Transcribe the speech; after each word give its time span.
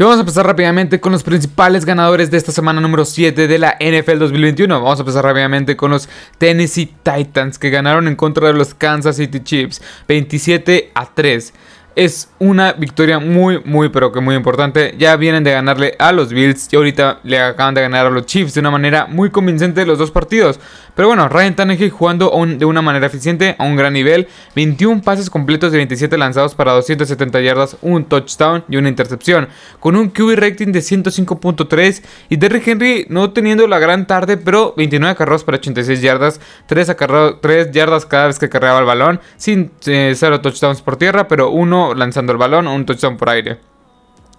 Y 0.00 0.02
vamos 0.02 0.16
a 0.16 0.20
empezar 0.20 0.46
rápidamente 0.46 0.98
con 0.98 1.12
los 1.12 1.22
principales 1.22 1.84
ganadores 1.84 2.30
de 2.30 2.38
esta 2.38 2.52
semana 2.52 2.80
número 2.80 3.04
7 3.04 3.46
de 3.46 3.58
la 3.58 3.76
NFL 3.78 4.16
2021. 4.20 4.80
Vamos 4.80 4.98
a 4.98 5.02
empezar 5.02 5.22
rápidamente 5.22 5.76
con 5.76 5.90
los 5.90 6.08
Tennessee 6.38 6.94
Titans 7.02 7.58
que 7.58 7.68
ganaron 7.68 8.08
en 8.08 8.16
contra 8.16 8.46
de 8.46 8.54
los 8.54 8.72
Kansas 8.72 9.16
City 9.16 9.40
Chiefs 9.40 9.82
27 10.08 10.92
a 10.94 11.04
3 11.12 11.52
es 11.96 12.30
una 12.38 12.72
victoria 12.72 13.18
muy, 13.18 13.60
muy, 13.64 13.88
pero 13.88 14.12
que 14.12 14.20
muy 14.20 14.34
importante. 14.34 14.94
Ya 14.98 15.16
vienen 15.16 15.44
de 15.44 15.52
ganarle 15.52 15.96
a 15.98 16.12
los 16.12 16.32
Bills 16.32 16.68
y 16.72 16.76
ahorita 16.76 17.20
le 17.24 17.40
acaban 17.40 17.74
de 17.74 17.82
ganar 17.82 18.06
a 18.06 18.10
los 18.10 18.26
Chiefs 18.26 18.54
de 18.54 18.60
una 18.60 18.70
manera 18.70 19.06
muy 19.06 19.30
convincente 19.30 19.84
los 19.84 19.98
dos 19.98 20.10
partidos. 20.10 20.60
Pero 20.94 21.08
bueno, 21.08 21.28
Ryan 21.28 21.56
Tannehill 21.56 21.90
jugando 21.90 22.32
de 22.46 22.64
una 22.64 22.82
manera 22.82 23.06
eficiente, 23.06 23.56
a 23.58 23.64
un 23.64 23.76
gran 23.76 23.92
nivel. 23.92 24.28
21 24.54 25.02
pases 25.02 25.30
completos 25.30 25.72
de 25.72 25.78
27 25.78 26.16
lanzados 26.18 26.54
para 26.54 26.72
270 26.72 27.40
yardas, 27.40 27.76
un 27.82 28.04
touchdown 28.04 28.64
y 28.68 28.76
una 28.76 28.88
intercepción. 28.88 29.48
Con 29.78 29.96
un 29.96 30.10
QB 30.10 30.36
rating 30.36 30.72
de 30.72 30.80
105.3 30.80 32.02
y 32.28 32.36
Derrick 32.36 32.66
Henry 32.66 33.06
no 33.08 33.30
teniendo 33.32 33.66
la 33.66 33.78
gran 33.78 34.06
tarde, 34.06 34.36
pero 34.36 34.74
29 34.76 35.16
carros 35.16 35.44
para 35.44 35.56
86 35.58 36.00
yardas, 36.00 36.40
3, 36.66 36.96
3 37.40 37.70
yardas 37.72 38.06
cada 38.06 38.26
vez 38.26 38.38
que 38.38 38.48
cargaba 38.48 38.80
el 38.80 38.84
balón, 38.84 39.20
sin 39.36 39.70
0 39.80 40.14
eh, 40.36 40.38
touchdowns 40.38 40.82
por 40.82 40.96
tierra, 40.96 41.28
pero 41.28 41.50
1 41.50 41.89
lanzando 41.94 42.32
el 42.32 42.38
balón 42.38 42.66
o 42.66 42.74
un 42.74 42.86
touchdown 42.86 43.16
por 43.16 43.30
aire. 43.30 43.58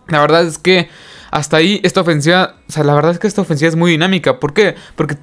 La 0.08 0.20
verdad 0.20 0.44
es 0.46 0.58
que 0.58 0.90
hasta 1.32 1.56
ahí 1.56 1.80
esta 1.84 2.02
ofensiva, 2.02 2.56
o 2.68 2.72
sea, 2.72 2.84
la 2.84 2.94
verdad 2.94 3.14
es 3.14 3.20
que 3.20 3.28
esta 3.28 3.42
ofensiva 3.42 3.70
es 3.70 3.78
muy 3.78 3.92
dinámica. 3.92 4.38
¿Por 4.40 4.54
qué? 4.54 4.76
Porque 4.98 5.16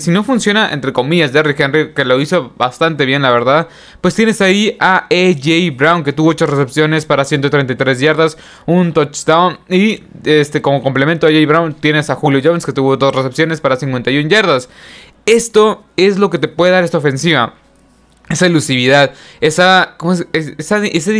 si 0.00 0.10
no 0.10 0.24
funciona, 0.24 0.72
entre 0.72 0.92
comillas, 0.92 1.32
Derrick 1.32 1.60
Henry, 1.60 1.92
que 1.94 2.04
lo 2.04 2.20
hizo 2.20 2.52
bastante 2.56 3.06
bien, 3.06 3.22
la 3.22 3.30
verdad, 3.30 3.68
pues 4.00 4.16
tienes 4.16 4.40
ahí 4.40 4.76
a 4.80 5.06
AJ 5.08 5.76
Brown, 5.76 6.02
que 6.02 6.12
tuvo 6.12 6.30
8 6.30 6.46
recepciones 6.46 7.06
para 7.06 7.24
133 7.24 8.00
yardas, 8.00 8.38
un 8.66 8.92
touchdown. 8.92 9.60
Y 9.68 10.02
este, 10.24 10.60
como 10.60 10.82
complemento 10.82 11.28
a 11.28 11.30
AJ 11.30 11.46
Brown, 11.46 11.74
tienes 11.74 12.10
a 12.10 12.16
Julio 12.16 12.40
Jones, 12.42 12.66
que 12.66 12.72
tuvo 12.72 12.96
2 12.96 13.14
recepciones 13.14 13.60
para 13.60 13.76
51 13.76 14.28
yardas. 14.28 14.68
Esto 15.26 15.84
es 15.96 16.18
lo 16.18 16.30
que 16.30 16.38
te 16.38 16.48
puede 16.48 16.72
dar 16.72 16.82
esta 16.82 16.98
ofensiva 16.98 17.54
esa 18.28 18.46
elusividad, 18.46 19.12
esa, 19.40 19.94
¿cómo 19.98 20.12
es? 20.12 20.26
ese 20.32 21.12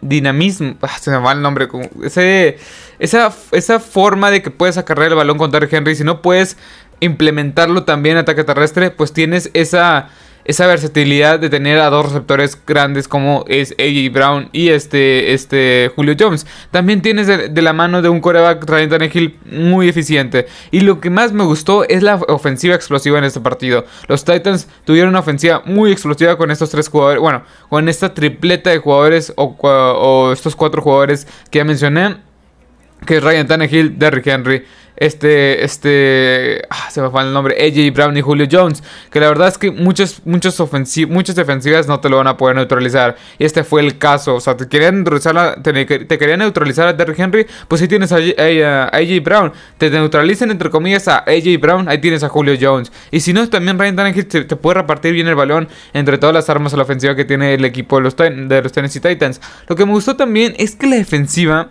dinamismo, 0.00 0.76
ah, 0.82 0.98
se 1.00 1.10
me 1.10 1.18
va 1.18 1.32
el 1.32 1.42
nombre, 1.42 1.68
ese, 2.02 2.58
esa, 2.98 3.32
esa 3.52 3.78
forma 3.78 4.30
de 4.30 4.42
que 4.42 4.50
puedes 4.50 4.76
acarrear 4.76 5.10
el 5.10 5.16
balón 5.16 5.38
con 5.38 5.50
Derrick 5.50 5.72
Henry, 5.72 5.94
si 5.94 6.04
no 6.04 6.22
puedes 6.22 6.56
implementarlo 7.00 7.84
también 7.84 8.16
en 8.16 8.22
ataque 8.22 8.44
terrestre, 8.44 8.90
pues 8.90 9.12
tienes 9.12 9.50
esa 9.54 10.08
esa 10.46 10.66
versatilidad 10.66 11.40
de 11.40 11.50
tener 11.50 11.78
a 11.80 11.90
dos 11.90 12.06
receptores 12.06 12.58
grandes 12.64 13.08
como 13.08 13.44
es 13.48 13.72
AJ 13.72 14.12
Brown 14.12 14.48
y 14.52 14.68
este, 14.68 15.34
este 15.34 15.90
Julio 15.94 16.14
Jones. 16.18 16.46
También 16.70 17.02
tienes 17.02 17.26
de, 17.26 17.62
la 17.62 17.72
mano 17.72 18.00
de 18.00 18.08
un 18.08 18.20
coreback 18.20 18.64
Ryan 18.64 18.90
Tannehill 18.90 19.36
muy 19.44 19.88
eficiente. 19.88 20.46
Y 20.70 20.80
lo 20.80 21.00
que 21.00 21.10
más 21.10 21.32
me 21.32 21.44
gustó 21.44 21.84
es 21.88 22.02
la 22.02 22.14
ofensiva 22.28 22.76
explosiva 22.76 23.18
en 23.18 23.24
este 23.24 23.40
partido. 23.40 23.84
Los 24.06 24.24
Titans 24.24 24.68
tuvieron 24.84 25.10
una 25.10 25.20
ofensiva 25.20 25.62
muy 25.66 25.90
explosiva 25.90 26.38
con 26.38 26.52
estos 26.52 26.70
tres 26.70 26.88
jugadores. 26.88 27.20
Bueno, 27.20 27.42
con 27.68 27.88
esta 27.88 28.14
tripleta 28.14 28.70
de 28.70 28.78
jugadores 28.78 29.32
o, 29.36 30.30
estos 30.32 30.54
cuatro 30.54 30.80
jugadores 30.80 31.26
que 31.50 31.58
ya 31.58 31.64
mencioné. 31.64 32.18
Que 33.04 33.18
es 33.18 33.22
Ryan 33.22 33.46
Tannehill, 33.46 33.98
Derrick 33.98 34.26
Henry 34.26 34.64
este, 34.96 35.64
este, 35.64 36.62
ah, 36.70 36.90
se 36.90 37.02
me 37.02 37.10
fue 37.10 37.22
el 37.22 37.32
nombre, 37.32 37.54
AJ 37.54 37.94
Brown 37.94 38.16
y 38.16 38.22
Julio 38.22 38.46
Jones, 38.50 38.82
que 39.10 39.20
la 39.20 39.28
verdad 39.28 39.48
es 39.48 39.58
que 39.58 39.70
muchas, 39.70 40.22
muchas, 40.24 40.58
muchas 41.08 41.36
defensivas 41.36 41.86
no 41.86 42.00
te 42.00 42.08
lo 42.08 42.16
van 42.16 42.26
a 42.26 42.36
poder 42.36 42.56
neutralizar, 42.56 43.16
y 43.38 43.44
este 43.44 43.64
fue 43.64 43.82
el 43.82 43.98
caso, 43.98 44.36
o 44.36 44.40
sea, 44.40 44.56
te 44.56 44.68
querían 44.68 44.96
neutralizar, 44.96 45.62
te, 45.62 45.84
te 45.84 46.18
querían 46.18 46.38
neutralizar 46.38 46.88
a 46.88 46.92
Derrick 46.92 47.18
Henry, 47.18 47.46
pues 47.68 47.82
ahí 47.82 47.88
tienes 47.88 48.12
a, 48.12 48.16
AJ 48.16 49.22
Brown, 49.22 49.52
te 49.78 49.90
neutralicen 49.90 50.50
entre 50.50 50.70
comillas 50.70 51.08
a 51.08 51.18
AJ 51.18 51.60
Brown, 51.60 51.88
ahí 51.88 51.98
tienes 51.98 52.22
a 52.24 52.28
Julio 52.28 52.56
Jones, 52.58 52.90
y 53.10 53.20
si 53.20 53.32
no, 53.32 53.46
también 53.48 53.78
Ryan 53.78 53.96
Tannehill 53.96 54.26
te, 54.26 54.44
te, 54.44 54.56
puede 54.56 54.80
repartir 54.80 55.12
bien 55.12 55.28
el 55.28 55.34
balón 55.34 55.68
entre 55.92 56.18
todas 56.18 56.34
las 56.34 56.48
armas 56.48 56.72
a 56.72 56.76
la 56.76 56.84
ofensiva 56.84 57.14
que 57.14 57.24
tiene 57.24 57.54
el 57.54 57.64
equipo 57.64 57.96
de 57.96 58.02
los, 58.02 58.16
de 58.16 58.62
los 58.62 58.72
Tennessee 58.72 59.00
Titans. 59.00 59.40
Lo 59.68 59.76
que 59.76 59.84
me 59.84 59.92
gustó 59.92 60.16
también 60.16 60.54
es 60.58 60.74
que 60.74 60.86
la 60.86 60.96
defensiva, 60.96 61.70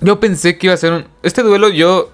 yo 0.00 0.18
pensé 0.20 0.58
que 0.58 0.66
iba 0.66 0.74
a 0.74 0.78
ser 0.78 0.92
un, 0.92 1.04
este 1.22 1.42
duelo 1.42 1.68
yo 1.68 2.10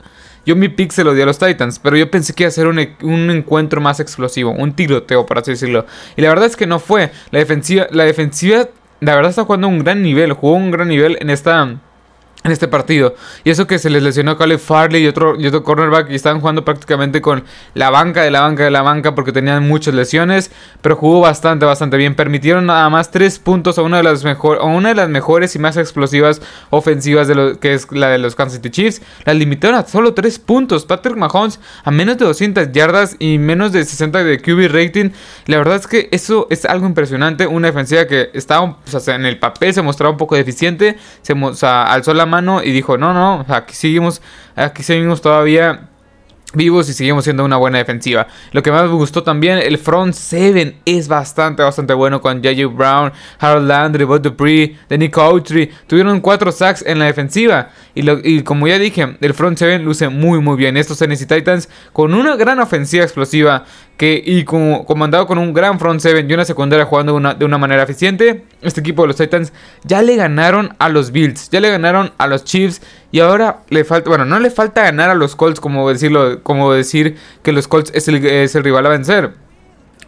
yo 0.47 0.57
mi 0.57 0.69
pick 0.69 0.93
se 0.93 1.05
lo 1.05 1.13
di 1.13 1.21
a 1.21 1.27
los 1.27 1.39
Titans, 1.39 1.79
pero 1.81 1.97
yo 1.97 2.11
pensé 2.11 2.33
que 2.33 2.45
iba 2.45 2.49
a 2.49 2.53
ser 2.53 2.69
un, 2.69 2.79
un, 3.03 3.31
encuentro 3.31 3.81
más 3.81 4.01
explosivo, 4.01 4.53
un 4.53 4.73
tiroteo, 4.73 5.27
por 5.27 5.39
así 5.39 5.51
decirlo. 5.51 5.85
Y 6.17 6.23
la 6.23 6.29
verdad 6.29 6.47
es 6.47 6.57
que 6.57 6.67
no 6.67 6.79
fue. 6.79 7.11
La 7.33 7.41
defensiva, 7.41 7.89
la 7.91 8.05
defensiva, 8.05 8.69
la 9.01 9.15
verdad 9.17 9.31
está 9.31 9.45
jugando 9.45 9.69
un 9.69 9.81
gran 9.81 10.03
nivel, 10.03 10.33
jugó 10.33 10.55
un 10.55 10.71
gran 10.71 10.89
nivel 10.89 11.19
en 11.21 11.31
esta 11.31 11.77
en 12.45 12.53
este 12.53 12.69
partido. 12.69 13.15
Y 13.45 13.51
eso 13.51 13.67
que 13.67 13.79
se 13.79 13.91
les 13.91 14.03
lesionó 14.03 14.33
a 14.33 14.39
Caleb 14.39 14.61
Farley 14.61 15.05
y 15.05 15.09
otro, 15.09 15.39
y 15.39 15.47
otro 15.47 15.63
cornerback 15.65 16.11
y 16.11 16.15
estaban 16.15 16.41
jugando 16.41 16.65
prácticamente 16.65 17.21
con 17.21 17.45
la 17.75 17.91
banca 17.91 18.23
de 18.23 18.31
la 18.31 18.41
banca 18.41 18.65
de 18.65 18.71
la 18.71 18.83
banca 18.83 19.15
porque 19.15 19.33
tenían 19.33 19.67
muchas 19.67 19.95
lesiones, 19.95 20.51
pero 20.81 20.97
jugó 20.97 21.21
bastante, 21.21 21.67
bastante 21.67 21.97
bien. 21.97 22.15
Permitieron 22.15 22.67
nada 22.67 22.89
más 22.89 23.11
3 23.11 23.39
puntos 23.41 23.79
a 23.79 23.83
una 23.83 23.99
de 23.99 24.05
las, 24.05 24.25
mejor, 24.25 24.59
a 24.59 24.65
una 24.65 24.91
de 24.91 24.95
las 24.95 25.09
mejores 25.09 25.57
y 25.57 25.59
más 25.59 25.77
explosivas 25.77 26.41
ofensivas 26.71 27.29
de 27.29 27.35
lo 27.35 27.59
que 27.59 27.75
es 27.75 27.91
la 27.91 28.09
de 28.09 28.19
los 28.19 28.35
Kansas 28.35 28.57
City 28.57 28.71
Chiefs. 28.71 29.03
La 29.25 29.35
limitaron 29.35 29.79
a 29.79 29.87
solo 29.87 30.15
3 30.15 30.39
puntos. 30.39 30.87
Patrick 30.87 31.17
Mahomes 31.17 31.59
a 31.85 31.91
menos 31.91 32.17
de 32.19 32.25
200 32.27 32.73
yardas 32.73 33.17
y 33.19 33.39
menos 33.39 33.73
de 33.73 33.85
60 33.85 34.23
de 34.23 34.41
QB 34.41 34.73
rating. 34.73 35.11
La 35.47 35.59
verdad 35.59 35.77
es 35.77 35.87
que 35.87 36.09
eso 36.13 36.47
es 36.51 36.65
algo 36.65 36.87
impresionante. 36.87 37.47
Una 37.47 37.69
defensiva 37.69 38.07
que 38.07 38.31
estaba 38.35 38.79
en 39.09 39.27
el 39.27 39.39
papel 39.39 39.75
se 39.75 39.83
mostraba 39.83 40.13
un 40.13 40.19
poco 40.19 40.37
deficiente. 40.37 40.97
Se 41.23 41.33
o 41.33 41.55
sea, 41.55 41.85
alzó 41.85 42.15
y 42.65 42.73
dijo, 42.73 42.99
no, 42.99 43.13
no, 43.13 43.45
aquí 43.49 43.75
seguimos, 43.75 44.23
aquí 44.55 44.83
seguimos 44.83 45.21
todavía 45.21 45.89
vivos 46.57 46.89
y 46.89 46.95
seguimos 46.95 47.25
siendo 47.25 47.45
una 47.45 47.57
buena 47.57 47.79
defensiva. 47.79 48.27
Lo 48.53 48.63
que 48.63 48.71
más 48.71 48.85
me 48.85 48.95
gustó 48.95 49.23
también, 49.23 49.59
el 49.59 49.79
front 49.79 50.15
7 50.15 50.79
es 50.85 51.09
bastante, 51.09 51.63
bastante 51.63 51.93
bueno 51.95 52.21
con 52.21 52.43
J.J. 52.43 52.67
Brown, 52.69 53.13
Harold 53.39 53.69
Landry, 53.69 54.05
Bud 54.05 54.21
Dupree, 54.21 54.77
Danny 54.89 55.11
Cowtree. 55.11 55.71
Tuvieron 55.87 56.21
4 56.21 56.53
sacks 56.53 56.85
en 56.87 56.99
la 56.99 57.05
defensiva. 57.07 57.71
Y, 57.95 58.09
y, 58.11 58.43
como 58.43 58.67
ya 58.67 58.79
dije, 58.79 59.17
el 59.21 59.35
front 59.35 59.59
7 59.59 59.79
luce 59.81 60.09
muy 60.09 60.41
muy 60.41 60.57
bien. 60.57 60.77
Estos 60.77 60.99
Tennessee 60.99 61.27
Titans 61.27 61.69
con 61.93 62.15
una 62.15 62.37
gran 62.37 62.59
ofensiva 62.61 63.05
explosiva 63.05 63.65
que, 63.97 64.23
y 64.25 64.45
como, 64.45 64.85
comandado 64.85 65.27
con 65.27 65.39
un 65.39 65.55
gran 65.55 65.79
front 65.79 66.01
7 66.01 66.27
y 66.29 66.33
una 66.35 66.45
secundaria 66.45 66.85
jugando 66.85 67.15
una, 67.15 67.35
de 67.35 67.45
una 67.45 67.59
manera 67.59 67.83
eficiente, 67.83 68.45
este 68.63 68.81
equipo 68.81 69.03
de 69.03 69.09
los 69.09 69.17
Titans 69.17 69.53
ya 69.85 70.03
le 70.03 70.17
ganaron 70.17 70.75
a 70.79 70.89
los 70.89 71.13
Bills, 71.13 71.51
ya 71.51 71.61
le 71.61 71.71
ganaron 71.71 72.13
a 72.19 72.27
los 72.27 72.45
Chiefs 72.45 72.83
y 73.11 73.21
ahora 73.21 73.61
le 73.71 73.85
falta, 73.85 74.11
bueno, 74.11 74.25
no 74.25 74.39
le 74.39 74.51
falta 74.51 74.83
ganar 74.83 75.11
a 75.11 75.15
los 75.15 75.35
Colts 75.37 75.61
como 75.61 75.89
decirlo, 75.89 76.43
como 76.43 76.73
decir 76.73 77.17
que 77.43 77.53
los 77.53 77.69
Colts 77.69 77.91
es 77.95 78.09
el, 78.09 78.25
es 78.25 78.55
el 78.55 78.65
rival 78.65 78.85
a 78.87 78.91
vencer. 78.91 79.46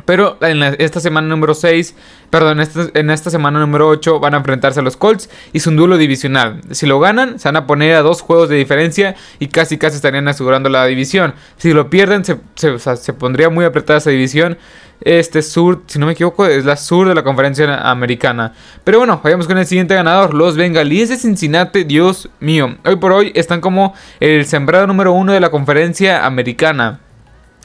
Pero 0.08 0.38
en 0.40 0.62
esta 0.62 1.00
semana 1.00 1.28
número 1.28 1.52
6, 1.52 1.94
perdón, 2.30 2.62
en 2.94 3.10
esta 3.10 3.28
semana 3.28 3.60
número 3.60 3.88
8 3.88 4.20
van 4.20 4.32
a 4.32 4.38
enfrentarse 4.38 4.80
a 4.80 4.82
los 4.82 4.96
Colts 4.96 5.28
y 5.52 5.58
es 5.58 5.66
un 5.66 5.76
duelo 5.76 5.98
divisional. 5.98 6.62
Si 6.70 6.86
lo 6.86 6.98
ganan, 6.98 7.38
se 7.38 7.46
van 7.46 7.56
a 7.56 7.66
poner 7.66 7.94
a 7.94 8.00
dos 8.00 8.22
juegos 8.22 8.48
de 8.48 8.56
diferencia 8.56 9.16
y 9.38 9.48
casi 9.48 9.76
casi 9.76 9.96
estarían 9.96 10.26
asegurando 10.26 10.70
la 10.70 10.86
división. 10.86 11.34
Si 11.58 11.74
lo 11.74 11.90
pierden, 11.90 12.24
se, 12.24 12.38
se 12.56 13.12
pondría 13.12 13.50
muy 13.50 13.66
apretada 13.66 13.98
esa 13.98 14.08
división. 14.08 14.56
Este 15.02 15.42
sur, 15.42 15.82
si 15.86 15.98
no 15.98 16.06
me 16.06 16.12
equivoco, 16.12 16.46
es 16.46 16.64
la 16.64 16.78
sur 16.78 17.06
de 17.06 17.14
la 17.14 17.22
conferencia 17.22 17.90
americana. 17.90 18.54
Pero 18.84 18.96
bueno, 18.96 19.20
vayamos 19.22 19.46
con 19.46 19.58
el 19.58 19.66
siguiente 19.66 19.94
ganador, 19.94 20.32
los 20.32 20.56
Bengalíes 20.56 21.10
de 21.10 21.18
Cincinnati. 21.18 21.84
Dios 21.84 22.30
mío, 22.40 22.78
hoy 22.86 22.96
por 22.96 23.12
hoy 23.12 23.30
están 23.34 23.60
como 23.60 23.92
el 24.20 24.46
sembrado 24.46 24.86
número 24.86 25.12
uno 25.12 25.34
de 25.34 25.40
la 25.40 25.50
conferencia 25.50 26.24
americana. 26.24 27.00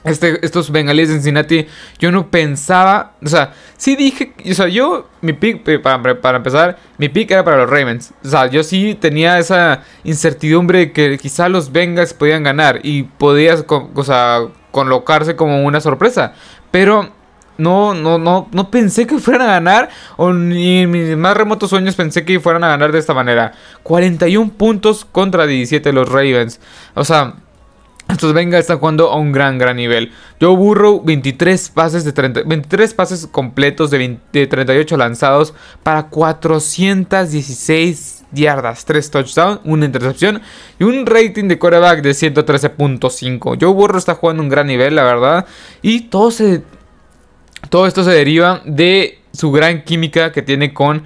Este, 0.03 0.46
estos 0.46 0.69
bengalíes 0.69 1.08
de 1.08 1.16
Cincinnati, 1.16 1.66
yo 1.97 2.12
no 2.12 2.30
pensaba, 2.30 3.14
o 3.24 3.28
sea, 3.28 3.53
sí 3.78 3.96
dije, 3.96 4.34
o 4.50 4.53
sea, 4.53 4.68
yo, 4.68 5.08
mi 5.22 5.31
pick, 5.31 5.66
eh, 5.68 5.80
para, 5.80 6.19
para, 6.19 6.38
empezar, 6.38 6.78
mi 6.97 7.08
pick 7.08 7.31
era 7.31 7.45
para 7.45 7.57
los 7.57 7.69
Ravens. 7.69 8.13
O 8.24 8.28
sea, 8.28 8.48
yo 8.48 8.63
sí 8.63 8.98
tenía 9.00 9.39
esa 9.39 9.83
incertidumbre 10.04 10.92
que 10.92 11.18
quizá 11.18 11.48
los 11.48 11.72
Bengals 11.72 12.13
podían 12.13 12.44
ganar 12.44 12.81
y 12.83 13.04
podías, 13.04 13.63
o 13.68 14.04
sea, 14.04 14.42
colocarse 14.72 15.38
como 15.38 15.63
una 15.63 15.80
sorpresa. 15.80 16.33
Pero 16.69 17.10
no, 17.57 17.94
no, 17.94 18.18
no, 18.18 18.50
no 18.51 18.72
pensé 18.72 19.06
que 19.06 19.19
fueran 19.19 19.48
a 19.48 19.54
ganar, 19.54 19.89
o 20.18 20.33
ni 20.33 20.80
en 20.80 20.92
mis 20.92 21.16
más 21.16 21.38
remotos 21.38 21.69
sueños 21.69 21.95
pensé 21.95 22.25
que 22.25 22.39
fueran 22.39 22.63
a 22.63 22.69
ganar 22.69 22.92
de 22.92 23.00
esta 23.00 23.13
manera. 23.13 23.54
41 23.83 24.51
puntos 24.54 25.06
contra 25.06 25.45
17 25.45 25.89
de 25.89 25.94
los 25.94 26.10
Ravens. 26.10 26.60
O 26.95 27.06
sea, 27.06 27.36
estos 28.10 28.34
Venga 28.34 28.60
están 28.60 28.80
jugando 28.80 29.10
a 29.10 29.16
un 29.18 29.32
gran, 29.32 29.58
gran 29.58 29.78
nivel. 29.78 30.12
Joe 30.40 30.56
Burrow, 30.56 31.02
23 31.04 31.70
pases, 31.70 32.06
de 32.06 32.12
23 32.46 32.94
pases 32.94 33.26
completos 33.28 33.90
de, 33.92 34.20
38 34.32 34.98
lanzados 34.98 35.54
para 35.84 36.08
416 36.08 38.26
yardas, 38.32 38.86
3 38.86 39.12
touchdowns, 39.12 39.60
una 39.64 39.86
intercepción 39.86 40.42
y 40.80 40.84
un 40.84 41.06
rating 41.06 41.48
de 41.48 41.58
quarterback 41.58 42.02
de 42.02 42.12
113.5. 42.12 43.58
Joe 43.60 43.74
Burrow 43.74 43.98
está 43.98 44.16
jugando 44.16 44.42
a 44.42 44.44
un 44.44 44.50
gran 44.50 44.68
nivel, 44.68 44.96
la 44.96 45.04
verdad. 45.04 45.46
Y 45.82 46.02
todo, 46.02 46.30
todo 47.70 47.88
esto 47.88 48.04
se 48.04 48.12
deriva 48.12 48.62
de 48.66 49.22
su 49.32 49.52
gran 49.52 49.84
química 49.84 50.32
que 50.32 50.42
tiene 50.42 50.74
con 50.74 51.04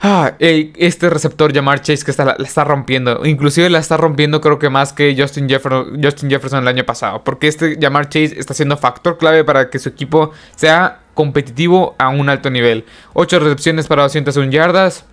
Ah, 0.00 0.34
este 0.38 1.08
receptor 1.08 1.54
Jamar 1.54 1.80
Chase 1.80 2.04
que 2.04 2.10
está, 2.10 2.24
la, 2.24 2.32
está 2.32 2.64
rompiendo. 2.64 3.24
Inclusive 3.24 3.70
la 3.70 3.78
está 3.78 3.96
rompiendo 3.96 4.40
creo 4.40 4.58
que 4.58 4.68
más 4.68 4.92
que 4.92 5.16
Justin 5.18 5.48
Jefferson, 5.48 6.62
el 6.62 6.68
año 6.68 6.84
pasado. 6.84 7.24
Porque 7.24 7.48
este 7.48 7.78
Jamar 7.80 8.08
Chase 8.08 8.38
está 8.38 8.52
siendo 8.54 8.76
factor 8.76 9.16
clave 9.16 9.44
para 9.44 9.70
que 9.70 9.78
su 9.78 9.88
equipo 9.88 10.32
sea 10.56 11.00
competitivo 11.14 11.94
a 11.98 12.08
un 12.08 12.28
alto 12.28 12.50
nivel. 12.50 12.84
8 13.14 13.38
recepciones 13.38 13.86
para 13.86 14.02
201 14.02 14.50
yardas 14.50 15.06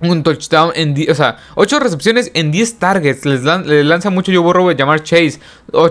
un 0.00 0.22
touchdown 0.22 0.72
en 0.74 0.94
o 1.10 1.14
sea, 1.14 1.38
8 1.54 1.78
recepciones 1.78 2.30
en 2.34 2.50
10 2.50 2.78
targets. 2.78 3.24
Les, 3.24 3.42
lanza 3.42 4.10
mucho 4.10 4.32
yo 4.32 4.42
borro 4.42 4.70
llamar 4.72 5.02
Chase. 5.02 5.40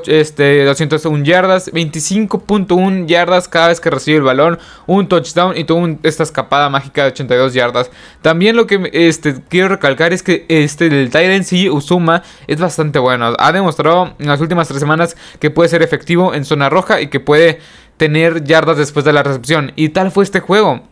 este, 0.07 0.63
201 0.65 1.23
yardas, 1.23 1.71
25.1 1.71 3.05
yardas 3.05 3.47
cada 3.47 3.69
vez 3.69 3.79
que 3.79 3.89
recibe 3.89 4.17
el 4.17 4.23
balón, 4.23 4.59
un 4.87 5.07
touchdown 5.07 5.57
y 5.57 5.63
tuvo 5.63 5.97
esta 6.03 6.23
escapada 6.23 6.69
mágica 6.69 7.03
de 7.03 7.09
82 7.09 7.53
yardas. 7.53 7.91
También 8.21 8.55
lo 8.55 8.67
que 8.67 8.89
este, 8.93 9.41
quiero 9.47 9.69
recalcar 9.69 10.13
es 10.13 10.23
que 10.23 10.45
este, 10.49 10.87
el 10.87 11.09
Tyrant 11.09 11.43
sí, 11.43 11.69
Usuma 11.69 12.23
es 12.47 12.59
bastante 12.59 12.99
bueno. 12.99 13.33
Ha 13.37 13.51
demostrado 13.51 14.15
en 14.19 14.27
las 14.27 14.41
últimas 14.41 14.67
3 14.67 14.79
semanas 14.79 15.15
que 15.39 15.51
puede 15.51 15.69
ser 15.69 15.81
efectivo 15.81 16.33
en 16.33 16.45
zona 16.45 16.69
roja 16.69 17.01
y 17.01 17.07
que 17.07 17.19
puede 17.19 17.59
tener 17.97 18.43
yardas 18.43 18.77
después 18.77 19.05
de 19.05 19.13
la 19.13 19.23
recepción. 19.23 19.73
Y 19.75 19.89
tal 19.89 20.11
fue 20.11 20.23
este 20.23 20.39
juego. 20.39 20.83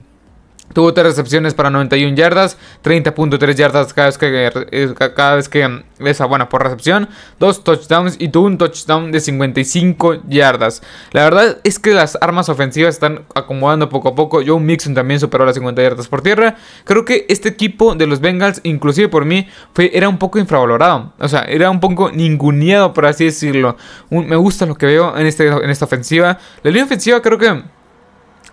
Tuvo 0.74 0.94
3 0.94 1.06
recepciones 1.06 1.54
para 1.54 1.70
91 1.70 2.16
yardas, 2.16 2.58
30.3 2.84 3.56
yardas 3.56 3.94
cada 3.94 4.08
vez 4.08 4.18
que, 4.18 4.52
eh, 4.72 4.94
cada 5.16 5.36
vez 5.36 5.50
que 5.50 5.84
esa 6.00 6.26
buena 6.26 6.50
por 6.50 6.62
recepción, 6.62 7.08
2 7.40 7.64
touchdowns 7.64 8.16
y 8.20 8.30
tuvo 8.30 8.48
un 8.48 8.58
touchdown 8.58 9.12
de 9.12 9.20
55 9.20 10.24
yardas. 10.28 10.84
La 11.14 11.24
verdad 11.24 11.58
es 11.64 11.80
que 11.80 11.94
las 11.94 12.18
armas 12.22 12.50
ofensivas 12.50 12.96
están 12.96 13.26
acomodando 13.34 13.90
poco 13.90 14.10
a 14.10 14.16
poco. 14.16 14.42
Joe 14.46 14.60
Mixon 14.60 14.94
también 14.94 15.20
superó 15.20 15.46
las 15.46 15.56
50 15.56 15.82
yardas 15.82 16.08
por 16.08 16.22
tierra. 16.22 16.56
Creo 16.84 17.06
que 17.06 17.26
este 17.30 17.50
equipo 17.50 17.96
de 17.96 18.06
los 18.06 18.20
Bengals, 18.20 18.60
inclusive 18.64 19.08
por 19.08 19.26
mí, 19.26 19.48
fue, 19.74 19.90
era 19.94 20.10
un 20.10 20.18
poco 20.18 20.38
infravalorado. 20.38 21.14
O 21.18 21.28
sea, 21.28 21.42
era 21.44 21.70
un 21.70 21.80
poco 21.80 22.12
ninguneado, 22.12 22.94
por 22.94 23.06
así 23.06 23.26
decirlo. 23.26 23.78
me 24.10 24.36
gusta 24.36 24.66
lo 24.66 24.76
que 24.76 24.86
veo 24.86 25.18
en, 25.18 25.26
este, 25.26 25.48
en 25.48 25.70
esta 25.70 25.86
ofensiva. 25.86 26.38
La 26.62 26.72
línea 26.72 26.86
ofensiva 26.86 27.22
creo 27.22 27.38
que... 27.38 27.64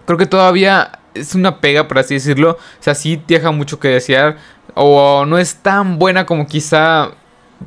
Creo 0.06 0.18
que 0.18 0.26
todavía 0.26 1.00
es 1.14 1.34
una 1.34 1.60
pega, 1.60 1.88
por 1.88 1.98
así 1.98 2.14
decirlo. 2.14 2.52
O 2.52 2.82
sea, 2.82 2.94
sí 2.94 3.20
deja 3.26 3.50
mucho 3.50 3.78
que 3.78 3.88
desear. 3.88 4.36
O 4.74 5.24
no 5.26 5.38
es 5.38 5.56
tan 5.56 5.98
buena 5.98 6.26
como 6.26 6.46
quizá. 6.46 7.12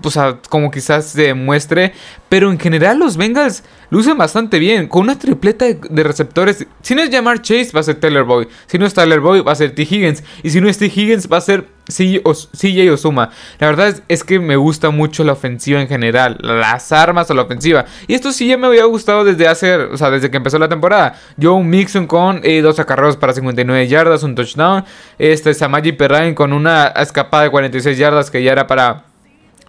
Pues, 0.02 0.16
como 0.50 0.70
quizás 0.70 1.08
se 1.08 1.24
demuestre. 1.24 1.94
Pero 2.30 2.52
en 2.52 2.60
general 2.60 3.00
los 3.00 3.18
Bengals 3.18 3.64
lucen 3.90 4.18
bastante 4.18 4.60
bien. 4.60 4.88
Con 4.88 5.04
una 5.04 5.18
tripleta 5.18 5.66
de, 5.66 6.04
receptores. 6.04 6.68
Si 6.82 6.94
no 6.94 7.02
es 7.02 7.10
llamar 7.10 7.42
Chase, 7.42 7.72
va 7.74 7.80
a 7.80 7.84
ser 7.84 7.96
Taylor 7.96 8.26
Boy. 8.26 8.48
Si 8.68 8.78
no 8.78 8.86
es 8.86 8.94
Taylor 8.94 9.20
Boy, 9.20 9.42
va 9.42 9.54
a 9.54 9.56
ser 9.56 9.74
T. 9.74 9.82
Higgins. 9.84 10.24
Y 10.44 10.50
si 10.50 10.62
no 10.62 10.70
es 10.70 10.78
T. 10.78 10.86
Higgins, 10.86 11.32
va 11.32 11.38
a 11.38 11.42
ser 11.42 11.77
CJ 11.88 12.92
Osuma. 12.92 13.30
La 13.60 13.68
verdad 13.68 13.96
es, 14.08 14.24
que 14.24 14.40
me 14.40 14.56
gusta 14.56 14.90
mucho 14.90 15.24
la 15.24 15.34
ofensiva 15.34 15.82
en 15.82 15.88
general. 15.88 16.38
Las 16.42 16.92
armas 16.92 17.30
o 17.30 17.34
la 17.34 17.44
ofensiva. 17.44 17.86
Y 18.08 18.14
esto 18.14 18.32
sí 18.32 18.48
ya 18.48 18.58
me 18.58 18.68
había 18.68 18.86
gustado 18.86 19.24
desde 19.24 19.48
hace. 19.48 19.76
O 19.76 19.98
sea, 19.98 20.10
desde 20.12 20.30
que 20.30 20.38
empezó 20.38 20.60
la 20.60 20.70
temporada. 20.70 21.16
Joe 21.42 21.64
Mixon 21.64 22.08
con 22.08 22.42
eh, 22.44 22.62
dos 22.62 22.80
acarreos 22.80 23.18
para 23.18 23.34
59 23.34 23.88
yardas, 23.88 24.24
un 24.24 24.36
touchdown. 24.36 24.86
Este 25.18 25.54
Samaji 25.54 25.94
Perrine 25.94 26.36
con 26.36 26.54
una 26.54 26.88
escapada 26.88 27.44
de 27.44 27.50
46 27.50 27.98
yardas 27.98 28.30
que 28.30 28.44
ya 28.44 28.52
era 28.52 28.68
para 28.68 29.07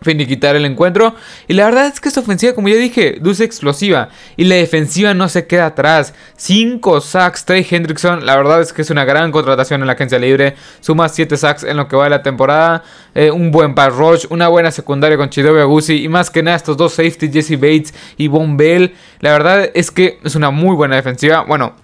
finiquitar 0.02 0.56
el 0.56 0.64
encuentro. 0.64 1.14
Y 1.46 1.54
la 1.54 1.64
verdad 1.64 1.86
es 1.86 2.00
que 2.00 2.08
esta 2.08 2.20
ofensiva, 2.20 2.54
como 2.54 2.68
ya 2.68 2.76
dije, 2.76 3.18
dulce 3.20 3.44
explosiva. 3.44 4.08
Y 4.36 4.44
la 4.44 4.56
defensiva 4.56 5.14
no 5.14 5.28
se 5.28 5.46
queda 5.46 5.66
atrás. 5.66 6.14
5 6.36 7.00
sacks, 7.00 7.44
Trey 7.44 7.66
Hendrickson. 7.68 8.24
La 8.26 8.36
verdad 8.36 8.60
es 8.60 8.72
que 8.72 8.82
es 8.82 8.90
una 8.90 9.04
gran 9.04 9.32
contratación 9.32 9.80
en 9.80 9.86
la 9.86 9.94
agencia 9.94 10.18
libre. 10.18 10.54
Suma 10.80 11.08
7 11.08 11.36
sacks 11.36 11.64
en 11.64 11.76
lo 11.76 11.88
que 11.88 11.96
va 11.96 12.04
de 12.04 12.10
la 12.10 12.22
temporada. 12.22 12.82
Eh, 13.14 13.30
un 13.30 13.50
buen 13.50 13.74
pass 13.74 13.94
rush, 13.94 14.26
una 14.30 14.48
buena 14.48 14.70
secundaria 14.70 15.16
con 15.16 15.30
Chidobe 15.30 15.60
Agusi. 15.60 16.04
Y 16.04 16.08
más 16.08 16.30
que 16.30 16.42
nada, 16.42 16.56
estos 16.56 16.76
dos 16.76 16.92
safety, 16.92 17.30
Jesse 17.30 17.56
Bates 17.58 17.94
y 18.16 18.28
Von 18.28 18.56
Bell. 18.56 18.94
La 19.20 19.32
verdad 19.32 19.70
es 19.74 19.90
que 19.90 20.18
es 20.24 20.34
una 20.34 20.50
muy 20.50 20.76
buena 20.76 20.96
defensiva. 20.96 21.44
Bueno, 21.46 21.74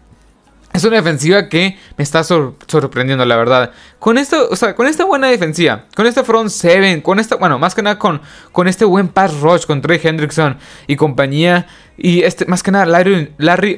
es 0.75 0.83
una 0.83 0.97
defensiva 0.97 1.49
que 1.49 1.79
me 1.97 2.03
está 2.03 2.25
sorprendiendo, 2.25 3.25
la 3.25 3.37
verdad. 3.37 3.71
Con 4.01 4.19
esto, 4.19 4.49
o 4.51 4.57
sea, 4.57 4.75
con 4.75 4.89
esta 4.89 5.05
buena 5.05 5.29
defensiva, 5.29 5.85
con 5.95 6.05
este 6.09 6.25
front 6.25 6.51
seven, 6.51 7.01
con 7.01 7.21
esta, 7.21 7.37
bueno, 7.37 7.61
más 7.61 7.77
que 7.77 7.83
nada 7.83 7.97
con, 7.97 8.21
con 8.51 8.67
este 8.67 8.85
buen 8.85 9.07
pass 9.07 9.39
rush 9.41 9.67
con 9.67 9.81
Trey 9.81 10.01
Hendrickson 10.03 10.59
y 10.89 10.97
compañía. 10.97 11.69
Y 11.97 12.23
este, 12.23 12.45
más 12.47 12.65
que 12.65 12.73
nada, 12.73 12.87
Larry, 12.87 13.33
Larry 13.39 13.77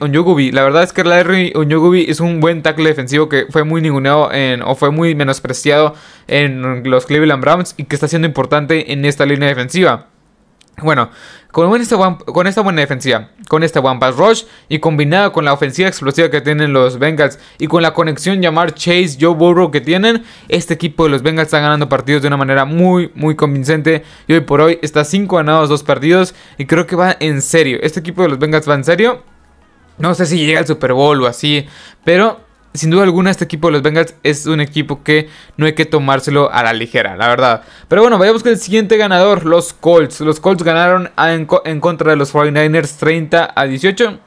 La 0.52 0.62
verdad 0.62 0.84
es 0.84 0.94
que 0.94 1.04
Larry 1.04 1.52
Onyogubi 1.54 2.06
es 2.08 2.20
un 2.20 2.40
buen 2.40 2.62
tackle 2.62 2.88
defensivo 2.88 3.28
que 3.28 3.44
fue 3.50 3.64
muy 3.64 3.82
ninguneado 3.82 4.32
en, 4.32 4.62
o 4.62 4.74
fue 4.74 4.90
muy 4.90 5.14
menospreciado 5.14 5.94
en 6.28 6.82
los 6.88 7.04
Cleveland 7.04 7.42
Browns 7.42 7.74
y 7.76 7.84
que 7.84 7.94
está 7.94 8.08
siendo 8.08 8.26
importante 8.26 8.90
en 8.94 9.04
esta 9.04 9.26
línea 9.26 9.50
defensiva. 9.50 10.06
Bueno, 10.82 11.08
con 11.52 11.80
esta, 11.80 11.96
con 12.18 12.46
esta 12.46 12.60
buena 12.60 12.82
defensiva, 12.82 13.30
con 13.48 13.62
este 13.62 13.78
One 13.78 13.98
Pass 13.98 14.16
Rush 14.16 14.44
y 14.68 14.78
combinado 14.78 15.32
con 15.32 15.46
la 15.46 15.54
ofensiva 15.54 15.88
explosiva 15.88 16.30
que 16.30 16.42
tienen 16.42 16.74
los 16.74 16.98
Bengals 16.98 17.38
y 17.58 17.66
con 17.66 17.80
la 17.80 17.94
conexión 17.94 18.42
llamar 18.42 18.74
Chase 18.74 19.16
Joe 19.18 19.34
Burrow 19.34 19.70
que 19.70 19.80
tienen, 19.80 20.24
este 20.48 20.74
equipo 20.74 21.04
de 21.04 21.10
los 21.10 21.22
Bengals 21.22 21.46
está 21.46 21.60
ganando 21.60 21.88
partidos 21.88 22.20
de 22.20 22.28
una 22.28 22.36
manera 22.36 22.66
muy, 22.66 23.10
muy 23.14 23.36
convincente. 23.36 24.04
Y 24.26 24.34
hoy 24.34 24.40
por 24.40 24.60
hoy 24.60 24.78
está 24.82 25.04
5 25.04 25.34
ganados, 25.36 25.70
2 25.70 25.82
perdidos. 25.82 26.34
Y 26.58 26.66
creo 26.66 26.86
que 26.86 26.94
va 26.94 27.16
en 27.20 27.40
serio. 27.40 27.78
Este 27.80 28.00
equipo 28.00 28.22
de 28.22 28.28
los 28.28 28.38
Bengals 28.38 28.68
va 28.68 28.74
en 28.74 28.84
serio. 28.84 29.22
No 29.96 30.14
sé 30.14 30.26
si 30.26 30.44
llega 30.44 30.60
al 30.60 30.66
Super 30.66 30.92
Bowl 30.92 31.22
o 31.22 31.26
así, 31.26 31.66
pero 32.04 32.45
sin 32.76 32.90
duda 32.90 33.04
alguna 33.04 33.30
este 33.30 33.44
equipo 33.44 33.68
de 33.68 33.72
los 33.72 33.82
Bengals 33.82 34.14
es 34.22 34.46
un 34.46 34.60
equipo 34.60 35.02
que 35.02 35.28
no 35.56 35.66
hay 35.66 35.74
que 35.74 35.84
tomárselo 35.84 36.52
a 36.52 36.62
la 36.62 36.72
ligera, 36.72 37.16
la 37.16 37.28
verdad. 37.28 37.62
Pero 37.88 38.02
bueno, 38.02 38.18
vayamos 38.18 38.42
con 38.42 38.52
el 38.52 38.58
siguiente 38.58 38.96
ganador, 38.96 39.44
los 39.44 39.72
Colts. 39.72 40.20
Los 40.20 40.40
Colts 40.40 40.62
ganaron 40.62 41.10
en, 41.16 41.80
contra 41.80 42.10
de 42.10 42.16
los 42.16 42.34
49ers 42.34 42.96
30 42.98 43.52
a 43.54 43.64
18. 43.64 44.20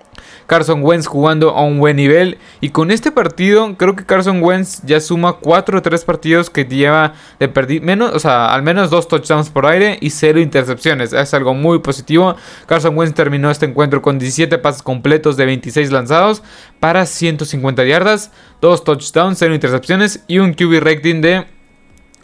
Carson 0.49 0.81
Wentz 0.83 1.05
jugando 1.05 1.51
a 1.51 1.61
un 1.61 1.77
buen 1.77 1.95
nivel. 1.95 2.39
Y 2.59 2.69
con 2.69 2.89
este 2.89 3.11
partido, 3.11 3.77
creo 3.77 3.95
que 3.95 4.03
Carson 4.03 4.41
Wentz 4.41 4.81
ya 4.83 4.99
suma 4.99 5.33
4 5.33 5.77
o 5.77 5.81
3 5.83 6.03
partidos 6.03 6.49
que 6.49 6.65
lleva 6.65 7.13
de 7.39 7.47
perder 7.47 7.83
menos, 7.83 8.15
o 8.15 8.19
sea, 8.19 8.51
al 8.51 8.63
menos 8.63 8.89
2 8.89 9.07
touchdowns 9.07 9.51
por 9.51 9.67
aire 9.67 9.99
y 10.01 10.09
0 10.09 10.39
intercepciones. 10.39 11.13
Es 11.13 11.35
algo 11.35 11.53
muy 11.53 11.79
positivo. 11.79 12.35
Carson 12.65 12.97
Wentz 12.97 13.13
terminó 13.13 13.51
este 13.51 13.67
encuentro 13.67 14.01
con 14.01 14.17
17 14.17 14.57
pases 14.57 14.81
completos 14.81 15.37
de 15.37 15.45
26 15.45 15.91
lanzados 15.91 16.41
para 16.79 17.05
150 17.05 17.85
yardas, 17.85 18.31
2 18.59 18.83
touchdowns, 18.83 19.37
0 19.37 19.53
intercepciones 19.53 20.23
y 20.27 20.39
un 20.39 20.55
QB 20.55 20.79
rating 20.81 21.21
de 21.21 21.45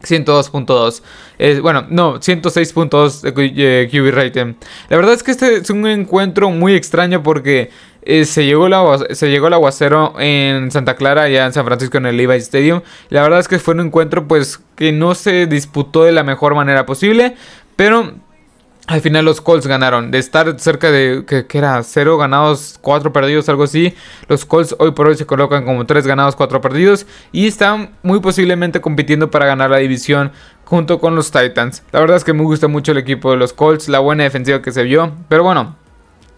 102.2. 0.06 1.62
bueno, 1.62 1.86
no, 1.89 2.20
106.2 2.20 3.22
de 3.22 3.89
QB 3.91 4.15
rating. 4.15 4.53
La 4.89 4.98
verdad 4.98 5.13
es 5.13 5.24
que 5.24 5.32
este 5.32 5.58
es 5.58 5.70
un 5.70 5.86
encuentro 5.88 6.50
muy 6.50 6.75
extraño 6.75 7.24
porque 7.24 7.72
eh, 8.05 8.25
se, 8.25 8.45
llegó 8.45 8.67
se 9.12 9.29
llegó 9.29 9.47
el 9.47 9.53
aguacero 9.53 10.13
en 10.19 10.71
Santa 10.71 10.95
Clara, 10.95 11.27
ya 11.27 11.45
en 11.45 11.53
San 11.53 11.65
Francisco, 11.65 11.97
en 11.97 12.05
el 12.05 12.17
Levi 12.17 12.35
Stadium. 12.38 12.81
La 13.09 13.24
verdad 13.24 13.39
es 13.39 13.47
que 13.47 13.59
fue 13.59 13.74
un 13.74 13.81
encuentro 13.81 14.27
pues 14.27 14.59
que 14.75 14.91
no 14.91 15.15
se 15.15 15.47
disputó 15.47 16.03
de 16.03 16.12
la 16.12 16.24
mejor 16.24 16.55
manera 16.55 16.85
posible, 16.85 17.35
pero 17.75 18.13
al 18.88 19.01
final 19.01 19.25
los 19.25 19.41
Colts 19.41 19.65
ganaron. 19.65 20.12
De 20.12 20.19
estar 20.19 20.59
cerca 20.59 20.91
de, 20.91 21.24
que, 21.25 21.45
era 21.57 21.81
0 21.81 22.17
ganados, 22.17 22.77
4 22.81 23.12
perdidos, 23.12 23.50
algo 23.50 23.63
así. 23.63 23.95
Los 24.27 24.45
Colts 24.45 24.75
hoy 24.77 24.91
por 24.91 25.07
hoy 25.07 25.15
se 25.15 25.25
colocan 25.25 25.65
como 25.65 25.85
3 25.85 26.05
ganados, 26.05 26.35
4 26.35 26.62
perdidos. 26.62 27.07
Y 27.31 27.47
están 27.47 27.91
muy 28.03 28.19
posiblemente 28.19 28.81
compitiendo 28.81 29.31
para 29.31 29.47
ganar 29.47 29.71
la 29.71 29.77
división 29.77 30.31
junto 30.65 31.00
con 31.00 31.15
los 31.15 31.31
Titans. 31.31 31.83
La 31.91 32.00
verdad 32.00 32.17
es 32.17 32.24
que 32.24 32.33
me 32.33 32.43
gusta 32.43 32.67
mucho 32.67 32.91
el 32.91 33.00
equipo 33.00 33.31
de 33.31 33.38
los 33.38 33.53
Colts, 33.53 33.89
la 33.89 34.00
buena 34.00 34.24
defensiva 34.24 34.62
que 34.62 34.71
se 34.71 34.83
vio. 34.83 35.12
Pero 35.29 35.43
bueno, 35.43 35.75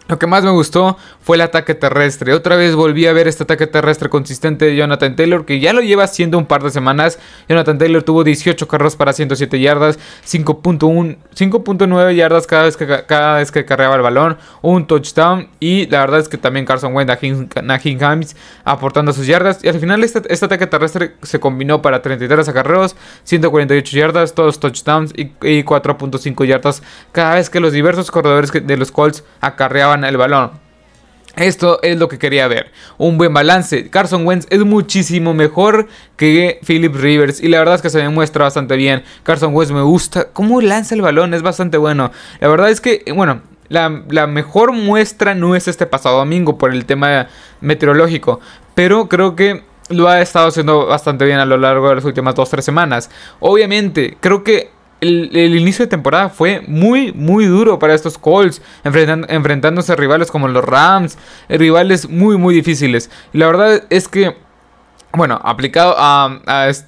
lo 0.08 0.20
que 0.20 0.28
más 0.28 0.44
me 0.44 0.52
gustó 0.52 0.98
fue 1.22 1.38
el 1.38 1.42
ataque 1.42 1.76
terrestre. 1.76 2.34
Otra 2.34 2.56
vez 2.56 2.76
volví 2.76 3.06
a 3.08 3.14
ver 3.14 3.28
este 3.28 3.44
ataque 3.44 3.68
terrestre 3.68 4.10
consistente 4.10 4.66
de 4.66 4.76
Jonathan 4.76 5.16
Taylor, 5.16 5.46
que 5.46 5.60
ya 5.60 5.74
lo 5.74 5.82
lleva 5.82 6.04
haciendo 6.04 6.38
un 6.38 6.46
par 6.46 6.64
de 6.64 6.70
semanas. 6.70 7.20
Jonathan 7.50 7.78
Taylor 7.78 8.04
tuvo 8.04 8.24
18 8.24 8.68
carros 8.68 8.96
para 8.96 9.14
107 9.14 9.60
yardas, 9.60 10.00
5.9 10.26 12.16
yardas 12.16 12.48
cada 12.48 12.64
vez, 12.64 12.78
que, 12.78 12.88
cada 13.06 13.38
vez 13.38 13.52
que 13.52 13.66
cargaba 13.66 13.96
el 13.96 14.02
balón, 14.02 14.38
un 14.62 14.88
touchdown. 14.88 15.50
Y 15.60 15.88
la 15.88 16.02
verdad 16.02 16.20
es 16.20 16.30
que 16.30 16.38
también 16.38 16.66
Carson 16.66 16.96
Wentz, 16.96 17.08
Najin 17.64 18.04
Hams 18.04 18.36
aportando 18.64 19.14
sus 19.14 19.28
yardas. 19.28 19.64
Y 19.64 19.68
al 19.68 19.80
final 19.80 20.04
este, 20.04 20.22
este, 20.30 20.46
ataque 20.46 20.68
terrestre 20.68 21.16
se 21.22 21.40
combinó 21.40 21.82
para 21.82 22.02
33 22.02 22.48
acarreos, 22.48 22.96
148 23.24 23.98
yardas, 23.98 24.34
todos 24.34 24.60
touchdowns 24.60 25.14
y 25.16 25.32
4.5 25.64 26.46
yardas 26.46 26.82
cada 27.12 27.36
vez 27.36 27.50
que 27.50 27.60
los 27.60 27.74
diversos 27.74 28.12
corredores 28.12 28.52
de 28.52 28.78
los 28.78 28.92
Colts 28.92 29.24
acarreaban 29.42 29.97
el 30.04 30.18
balón. 30.18 30.52
Esto 31.38 31.80
es 31.84 32.00
lo 32.00 32.08
que 32.08 32.18
quería 32.18 32.48
ver. 32.48 32.72
Un 32.98 33.20
buen 33.20 33.32
balance. 33.32 33.90
Carson 33.92 34.26
Wentz 34.26 34.48
es 34.50 34.66
muchísimo 34.66 35.36
mejor 35.36 35.88
que 36.16 36.60
Philip 36.66 36.96
Rivers. 36.96 37.42
Y 37.42 37.48
la 37.48 37.60
verdad 37.60 37.76
es 37.76 37.84
que 37.84 37.92
se 37.92 38.00
demuestra 38.00 38.46
bastante 38.46 38.76
bien. 38.76 39.04
Carson 39.22 39.54
Wentz 39.54 39.72
me 39.72 39.84
gusta. 39.84 40.30
Cómo 40.34 40.62
lanza 40.62 40.96
el 40.96 41.04
balón. 41.04 41.36
Es 41.36 41.44
bastante 41.44 41.78
bueno. 41.78 42.12
La 42.40 42.48
verdad 42.48 42.72
es 42.72 42.82
que, 42.82 43.04
bueno, 43.16 43.42
la, 43.70 44.02
la, 44.10 44.26
mejor 44.26 44.74
muestra 44.74 45.36
no 45.36 45.56
es 45.56 45.68
este 45.68 45.86
pasado 45.86 46.18
domingo 46.18 46.58
por 46.58 46.74
el 46.74 46.86
tema 46.86 47.28
meteorológico. 47.62 48.40
Pero 48.74 49.08
creo 49.08 49.36
que 49.36 49.64
lo 49.90 50.08
ha 50.08 50.22
estado 50.22 50.48
haciendo 50.48 50.88
bastante 50.88 51.26
bien 51.26 51.38
a 51.38 51.46
lo 51.46 51.58
largo 51.58 51.90
de 51.90 51.96
las 51.96 52.06
últimas 52.06 52.36
2-3 52.36 52.62
semanas. 52.62 53.12
Obviamente, 53.40 54.18
creo 54.20 54.44
que 54.44 54.72
el, 55.02 55.56
inicio 55.56 55.86
de 55.86 55.90
temporada 55.90 56.30
fue 56.30 56.62
muy, 56.68 57.12
muy 57.14 57.46
duro 57.46 57.80
para 57.80 57.94
estos 57.94 58.18
Colts, 58.18 58.62
enfrentándose 58.84 59.92
a 59.92 59.96
rivales 59.96 60.32
como 60.32 60.48
los 60.48 60.64
Rams, 60.64 61.18
rivales 61.50 62.10
muy, 62.10 62.38
muy 62.38 62.56
difíciles. 62.56 63.10
La 63.34 63.48
verdad 63.48 63.84
es 63.90 64.08
que, 64.08 64.36
bueno, 65.14 65.40
aplicado 65.44 65.96
a, 65.98 66.40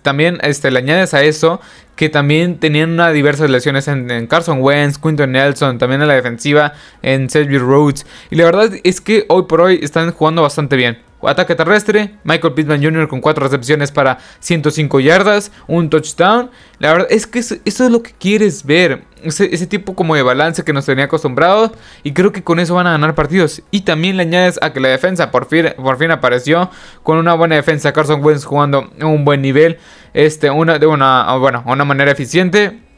también 0.02 0.40
este, 0.42 0.72
le 0.72 0.80
añades 0.80 1.14
a 1.14 1.24
eso 1.24 1.60
que 1.96 2.08
también 2.08 2.60
tenían 2.60 2.92
una 2.92 3.10
diversas 3.10 3.50
lesiones 3.50 3.90
en, 3.90 4.26
Carson 4.28 4.62
Wentz, 4.62 4.98
Quinton 4.98 5.34
Nelson, 5.34 5.78
también 5.78 6.02
en 6.02 6.08
la 6.08 6.14
defensiva 6.14 6.74
en 7.02 7.30
Sergio 7.30 7.60
Rhodes. 7.60 8.06
Y 8.30 8.38
la 8.38 8.46
verdad 8.46 8.72
es 8.84 9.02
que 9.02 9.26
hoy 9.28 9.44
por 9.44 9.60
hoy 9.60 9.82
están 9.84 10.12
jugando 10.14 10.42
bastante 10.42 10.78
bien. 10.78 11.09
Ataque 11.28 11.56
terrestre, 11.56 12.16
Michael 12.24 12.54
Pittman 12.54 12.82
Jr. 12.82 13.08
con 13.08 13.20
4 13.20 13.44
recepciones 13.44 13.92
para 13.92 14.20
105 14.40 15.00
yardas, 15.00 15.52
un 15.68 15.90
touchdown. 15.90 16.50
La 16.80 16.94
verdad 16.94 17.08
es 17.10 17.28
que 17.28 17.40
eso, 17.40 17.56
es 17.66 17.80
lo 17.80 18.02
que 18.02 18.14
quieres 18.14 18.66
ver. 18.66 19.04
Ese, 19.22 19.68
tipo 19.68 19.96
como 19.96 20.16
de 20.16 20.22
balance 20.22 20.64
que 20.64 20.72
nos 20.72 20.86
tenía 20.86 21.06
acostumbrados. 21.06 21.72
Y 22.04 22.14
creo 22.14 22.32
que 22.32 22.44
con 22.44 22.60
eso 22.60 22.76
van 22.76 22.88
a 22.88 22.92
ganar 22.92 23.16
partidos. 23.16 23.62
Y 23.70 23.82
también 23.82 24.16
le 24.16 24.24
añades 24.24 24.58
a 24.62 24.72
que 24.72 24.80
la 24.80 24.88
defensa 24.88 25.30
por 25.30 25.48
fin, 25.48 25.74
por 25.76 25.98
fin 25.98 26.12
apareció. 26.12 26.70
Con 27.04 27.18
una 27.18 27.34
buena 27.34 27.56
defensa. 27.56 27.92
Carson 27.92 28.24
Wentz 28.24 28.46
jugando 28.46 28.90
a 29.00 29.06
un 29.06 29.26
buen 29.26 29.42
nivel. 29.42 29.78
Este, 30.14 30.50
una, 30.50 30.80
de 30.80 30.88
una, 30.88 31.36
bueno, 31.36 31.64
una 31.66 31.84
manera 31.84 32.12
eficiente. 32.12 32.89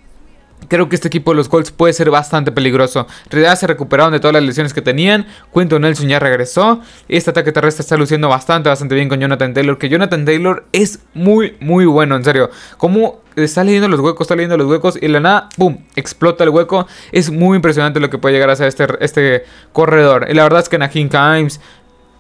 Creo 0.68 0.88
que 0.90 0.96
este 0.96 1.08
equipo 1.08 1.32
de 1.32 1.38
los 1.38 1.50
Colts 1.50 1.72
puede 1.72 1.94
ser 1.94 2.10
bastante 2.12 2.52
peligroso. 2.52 3.08
Realidad 3.30 3.58
se 3.58 3.68
recuperaron 3.68 4.14
de 4.14 4.20
todas 4.20 4.34
las 4.34 4.44
lesiones 4.44 4.74
que 4.74 4.82
tenían. 4.82 5.26
Quinton 5.54 5.82
Nelson 5.82 6.08
ya 6.08 6.20
regresó. 6.20 6.82
Este 7.08 7.30
ataque 7.30 7.52
terrestre 7.52 7.82
está 7.82 7.98
luciendo 7.98 8.30
bastante, 8.30 8.70
bastante 8.70 8.96
bien 8.96 9.10
con 9.10 9.20
Jonathan 9.20 9.54
Taylor. 9.54 9.78
Que 9.78 9.90
Jonathan 9.90 10.24
Taylor 10.24 10.66
es 10.72 11.00
muy, 11.14 11.58
muy 11.60 11.86
bueno, 11.86 12.16
en 12.16 12.24
serio. 12.24 12.50
Como 12.78 13.22
está 13.36 13.64
leyendo 13.64 13.88
los 13.88 14.00
huecos, 14.00 14.26
está 14.26 14.36
leyendo 14.36 14.58
los 14.58 14.68
huecos 14.68 14.98
y 15.02 15.08
la 15.08 15.20
nada, 15.20 15.50
¡pum! 15.58 15.78
Explota 15.96 16.44
el 16.44 16.52
hueco. 16.52 16.88
Es 17.12 17.32
muy 17.32 17.56
impresionante 17.56 18.00
lo 18.00 18.10
que 18.10 18.18
puede 18.18 18.34
llegar 18.36 18.50
a 18.50 18.56
ser 18.56 18.68
este, 18.68 18.88
este 19.00 19.44
corredor. 19.74 20.28
Y 20.30 20.34
la 20.34 20.44
verdad 20.44 20.62
es 20.62 20.70
que 20.70 20.78
Naheem 20.78 21.10
Kimes 21.10 21.60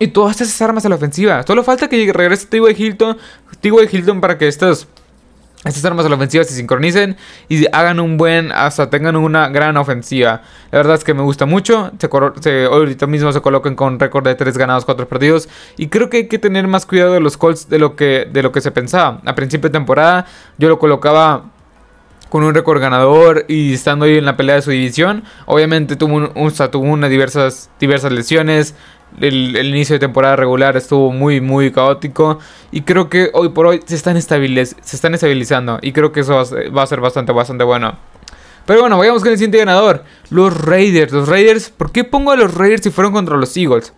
y 0.01 0.07
todas 0.07 0.41
esas 0.41 0.59
armas 0.63 0.83
a 0.85 0.89
la 0.89 0.95
ofensiva. 0.95 1.43
Solo 1.43 1.63
falta 1.63 1.87
que 1.87 2.11
regrese 2.11 2.47
T.Y. 2.47 2.75
Hilton, 2.75 3.17
T.Y. 3.59 3.95
Hilton 3.95 4.19
para 4.19 4.37
que 4.37 4.47
estos 4.47 4.87
estas 5.63 5.85
armas 5.85 6.05
a 6.05 6.09
la 6.09 6.15
ofensiva 6.15 6.43
se 6.43 6.55
sincronicen 6.55 7.17
y 7.47 7.65
hagan 7.71 7.99
un 7.99 8.17
buen, 8.17 8.51
hasta 8.51 8.89
tengan 8.89 9.15
una 9.15 9.49
gran 9.49 9.77
ofensiva. 9.77 10.41
La 10.71 10.79
verdad 10.79 10.95
es 10.95 11.03
que 11.03 11.13
me 11.13 11.21
gusta 11.21 11.45
mucho. 11.45 11.91
Se, 12.41 12.65
ahorita 12.65 13.05
mismo 13.05 13.31
se 13.31 13.41
coloquen 13.41 13.75
con 13.75 13.99
récord 13.99 14.25
de 14.25 14.33
3 14.33 14.57
ganados, 14.57 14.85
4 14.85 15.07
perdidos. 15.07 15.49
Y 15.77 15.87
creo 15.87 16.09
que 16.09 16.17
hay 16.17 16.27
que 16.27 16.39
tener 16.39 16.67
más 16.67 16.85
cuidado 16.87 17.13
de 17.13 17.19
los 17.19 17.37
Colts 17.37 17.69
de 17.69 17.77
lo 17.77 17.95
que, 17.95 18.27
de 18.31 18.41
lo 18.41 18.51
que 18.51 18.61
se 18.61 18.71
pensaba. 18.71 19.21
A 19.25 19.35
principio 19.35 19.69
de 19.69 19.73
temporada 19.73 20.25
yo 20.57 20.67
lo 20.67 20.79
colocaba 20.79 21.43
con 22.29 22.43
un 22.43 22.55
récord 22.55 22.79
ganador 22.79 23.43
y 23.49 23.73
estando 23.73 24.05
ahí 24.05 24.17
en 24.17 24.25
la 24.25 24.37
pelea 24.37 24.55
de 24.55 24.61
su 24.61 24.71
división. 24.71 25.25
Obviamente 25.45 25.97
tuvo, 25.97 26.15
un, 26.15 26.53
tuvo 26.71 26.85
una 26.85 27.09
diversas, 27.09 27.69
diversas 27.77 28.13
lesiones, 28.13 28.73
el, 29.21 29.65
inicio 29.65 29.95
de 29.95 29.99
temporada 29.99 30.35
regular 30.35 30.75
estuvo 30.77 31.11
muy, 31.11 31.41
muy 31.41 31.71
caótico. 31.71 32.39
Y 32.71 32.81
creo 32.81 33.09
que 33.09 33.29
hoy 33.33 33.49
por 33.49 33.67
hoy 33.67 33.81
se 33.85 33.95
están, 33.95 34.21
se 34.21 34.95
están 34.95 35.13
estabilizando. 35.13 35.79
Y 35.81 35.91
creo 35.91 36.11
que 36.11 36.21
eso 36.21 36.33
va 36.35 36.83
a 36.83 36.87
ser 36.87 37.01
bastante, 37.01 37.31
bastante 37.31 37.63
bueno. 37.63 37.97
Pero 38.65 38.81
bueno, 38.81 38.97
vayamos 38.97 39.21
con 39.21 39.31
el 39.31 39.37
siguiente 39.37 39.57
ganador. 39.57 40.03
Los 40.29 40.59
Raiders. 40.59 41.11
Los 41.11 41.27
Raiders. 41.27 41.69
¿Por 41.69 41.91
qué 41.91 42.03
pongo 42.03 42.31
a 42.31 42.35
los 42.35 42.53
Raiders 42.53 42.83
si 42.83 42.89
fueron 42.91 43.13
contra 43.13 43.37
los 43.37 43.55
Eagles? 43.57 43.93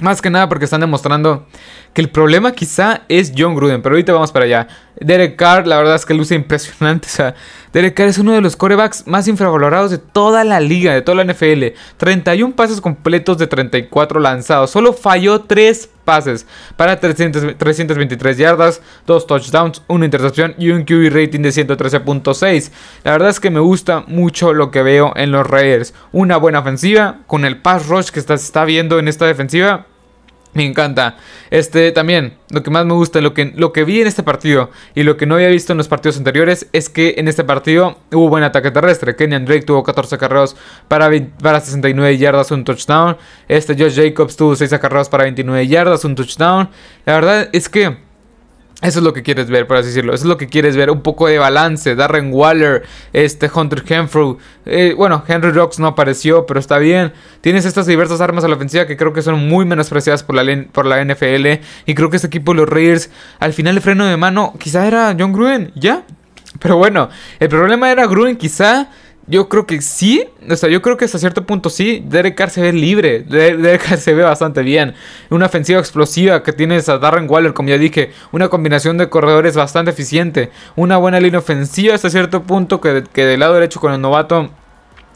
Más 0.00 0.22
que 0.22 0.30
nada 0.30 0.48
porque 0.48 0.64
están 0.64 0.80
demostrando 0.80 1.46
que 1.92 2.00
el 2.00 2.08
problema 2.08 2.52
quizá 2.52 3.02
es 3.08 3.32
John 3.36 3.56
Gruden, 3.56 3.82
pero 3.82 3.94
ahorita 3.94 4.12
vamos 4.12 4.30
para 4.30 4.44
allá. 4.44 4.68
Derek 5.00 5.34
Carr, 5.34 5.66
la 5.66 5.76
verdad 5.76 5.96
es 5.96 6.06
que 6.06 6.14
luce 6.14 6.34
impresionante. 6.34 7.08
O 7.08 7.10
sea, 7.10 7.34
Derek 7.72 7.98
es 8.00 8.18
uno 8.18 8.32
de 8.32 8.40
los 8.40 8.56
corebacks 8.56 9.06
más 9.06 9.28
infravalorados 9.28 9.90
de 9.90 9.98
toda 9.98 10.44
la 10.44 10.60
liga, 10.60 10.94
de 10.94 11.02
toda 11.02 11.22
la 11.22 11.32
NFL. 11.32 11.74
31 11.96 12.56
pases 12.56 12.80
completos 12.80 13.38
de 13.38 13.46
34 13.46 14.20
lanzados. 14.20 14.70
Solo 14.70 14.92
falló 14.92 15.40
3 15.42 15.90
pases 16.04 16.46
para 16.76 16.98
323 16.98 18.38
yardas, 18.38 18.80
2 19.06 19.26
touchdowns, 19.26 19.82
una 19.88 20.06
intercepción 20.06 20.54
y 20.56 20.70
un 20.70 20.84
QB 20.84 21.12
rating 21.12 21.40
de 21.40 21.50
113.6. 21.50 22.70
La 23.04 23.12
verdad 23.12 23.28
es 23.28 23.40
que 23.40 23.50
me 23.50 23.60
gusta 23.60 24.04
mucho 24.06 24.54
lo 24.54 24.70
que 24.70 24.82
veo 24.82 25.12
en 25.16 25.32
los 25.32 25.46
Raiders. 25.46 25.92
Una 26.12 26.38
buena 26.38 26.60
ofensiva 26.60 27.18
con 27.26 27.44
el 27.44 27.60
pass 27.60 27.88
rush 27.88 28.08
que 28.08 28.22
se 28.22 28.32
está 28.32 28.64
viendo 28.64 28.98
en 28.98 29.08
esta 29.08 29.26
defensiva 29.26 29.87
me 30.58 30.66
encanta. 30.66 31.16
Este 31.50 31.92
también, 31.92 32.34
lo 32.50 32.64
que 32.64 32.70
más 32.70 32.84
me 32.84 32.92
gusta, 32.92 33.20
lo 33.20 33.32
que, 33.32 33.52
lo 33.54 33.72
que 33.72 33.84
vi 33.84 34.00
en 34.00 34.08
este 34.08 34.24
partido 34.24 34.70
y 34.94 35.04
lo 35.04 35.16
que 35.16 35.24
no 35.24 35.36
había 35.36 35.48
visto 35.48 35.72
en 35.72 35.78
los 35.78 35.86
partidos 35.86 36.18
anteriores 36.18 36.66
es 36.72 36.88
que 36.88 37.14
en 37.16 37.28
este 37.28 37.44
partido 37.44 37.96
hubo 38.12 38.28
buen 38.28 38.42
ataque 38.42 38.72
terrestre. 38.72 39.14
Kenyan 39.14 39.44
Drake 39.44 39.62
tuvo 39.62 39.84
14 39.84 40.18
carreos 40.18 40.56
para, 40.88 41.08
para 41.40 41.60
69 41.60 42.18
yardas, 42.18 42.50
un 42.50 42.64
touchdown. 42.64 43.16
Este 43.46 43.74
Josh 43.74 43.94
Jacobs 43.94 44.36
tuvo 44.36 44.56
6 44.56 44.72
acarreos 44.72 45.08
para 45.08 45.24
29 45.24 45.68
yardas, 45.68 46.04
un 46.04 46.16
touchdown. 46.16 46.68
La 47.06 47.14
verdad 47.14 47.48
es 47.52 47.68
que 47.68 48.07
eso 48.80 49.00
es 49.00 49.04
lo 49.04 49.12
que 49.12 49.24
quieres 49.24 49.50
ver, 49.50 49.66
por 49.66 49.76
así 49.76 49.88
decirlo. 49.88 50.14
Eso 50.14 50.24
es 50.24 50.28
lo 50.28 50.36
que 50.36 50.46
quieres 50.46 50.76
ver. 50.76 50.92
Un 50.92 51.02
poco 51.02 51.26
de 51.26 51.38
balance. 51.38 51.96
Darren 51.96 52.32
Waller, 52.32 52.84
este 53.12 53.50
Hunter 53.52 53.82
Henfrew. 53.84 54.38
Eh, 54.66 54.94
bueno, 54.96 55.24
Henry 55.26 55.50
Rocks 55.50 55.80
no 55.80 55.88
apareció, 55.88 56.46
pero 56.46 56.60
está 56.60 56.78
bien. 56.78 57.12
Tienes 57.40 57.64
estas 57.64 57.86
diversas 57.86 58.20
armas 58.20 58.44
a 58.44 58.48
la 58.48 58.54
ofensiva 58.54 58.86
que 58.86 58.96
creo 58.96 59.12
que 59.12 59.22
son 59.22 59.48
muy 59.48 59.64
menospreciadas 59.64 60.22
por 60.22 60.36
la, 60.36 60.66
por 60.70 60.86
la 60.86 61.04
NFL. 61.04 61.60
Y 61.86 61.94
creo 61.94 62.08
que 62.08 62.16
este 62.16 62.28
equipo, 62.28 62.54
los 62.54 62.68
Raiders, 62.68 63.10
al 63.40 63.52
final 63.52 63.74
el 63.74 63.82
freno 63.82 64.06
de 64.06 64.16
mano, 64.16 64.54
quizá 64.60 64.86
era 64.86 65.14
John 65.18 65.32
Gruden, 65.32 65.72
¿ya? 65.74 66.04
Pero 66.60 66.76
bueno, 66.76 67.08
el 67.40 67.48
problema 67.48 67.90
era 67.90 68.06
Gruden, 68.06 68.36
quizá 68.36 68.90
yo 69.28 69.48
creo 69.48 69.66
que 69.66 69.80
sí, 69.82 70.24
o 70.48 70.56
sea, 70.56 70.68
yo 70.68 70.80
creo 70.80 70.96
que 70.96 71.04
hasta 71.04 71.18
cierto 71.18 71.44
punto 71.44 71.70
sí, 71.70 72.02
Derek 72.06 72.34
Carr 72.34 72.50
se 72.50 72.62
ve 72.62 72.72
libre, 72.72 73.20
Derek 73.20 73.86
Carr 73.86 73.98
se 73.98 74.14
ve 74.14 74.22
bastante 74.22 74.62
bien. 74.62 74.94
Una 75.30 75.46
ofensiva 75.46 75.78
explosiva 75.78 76.42
que 76.42 76.52
tienes 76.52 76.88
a 76.88 76.98
Darren 76.98 77.28
Waller, 77.28 77.52
como 77.52 77.68
ya 77.68 77.78
dije, 77.78 78.12
una 78.32 78.48
combinación 78.48 78.96
de 78.96 79.08
corredores 79.08 79.54
bastante 79.54 79.90
eficiente, 79.90 80.50
una 80.76 80.96
buena 80.96 81.20
línea 81.20 81.40
ofensiva 81.40 81.94
hasta 81.94 82.10
cierto 82.10 82.42
punto 82.42 82.80
que, 82.80 83.04
que 83.12 83.26
del 83.26 83.40
lado 83.40 83.54
derecho 83.54 83.80
con 83.80 83.92
el 83.92 84.00
novato 84.00 84.50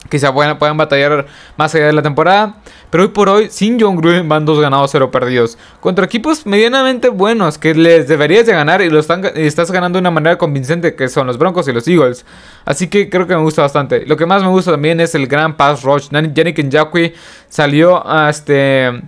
Quizá 0.09 0.33
puedan, 0.33 0.57
puedan 0.59 0.77
batallar 0.77 1.25
más 1.57 1.73
allá 1.73 1.87
de 1.87 1.93
la 1.93 2.01
temporada. 2.01 2.55
Pero 2.89 3.03
hoy 3.03 3.09
por 3.09 3.29
hoy, 3.29 3.49
sin 3.49 3.79
John 3.79 3.95
Gruden 3.95 4.29
van 4.29 4.45
dos 4.45 4.59
ganados, 4.59 4.91
cero 4.91 5.09
perdidos. 5.09 5.57
Contra 5.79 6.05
equipos 6.05 6.45
medianamente 6.45 7.09
buenos 7.09 7.57
que 7.57 7.73
les 7.73 8.07
deberías 8.07 8.45
de 8.45 8.53
ganar 8.53 8.81
y, 8.81 8.89
lo 8.89 8.99
estás 8.99 9.71
ganando 9.71 9.97
de 9.97 10.01
una 10.01 10.11
manera 10.11 10.37
convincente, 10.37 10.95
que 10.95 11.07
son 11.07 11.27
los 11.27 11.37
Broncos 11.37 11.67
y 11.67 11.73
los 11.73 11.87
Eagles. 11.87 12.25
Así 12.65 12.87
que 12.87 13.09
creo 13.09 13.25
que 13.27 13.35
me 13.35 13.41
gusta 13.41 13.61
bastante. 13.63 14.05
Lo 14.05 14.17
que 14.17 14.25
más 14.25 14.43
me 14.43 14.49
gusta 14.49 14.71
también 14.71 14.99
es 14.99 15.15
el 15.15 15.27
gran 15.27 15.57
pass 15.57 15.83
rush. 15.83 16.09
Yannick 16.11 16.63
Njakwe 16.63 17.13
salió 17.49 18.07
a 18.07 18.29
este 18.29 19.01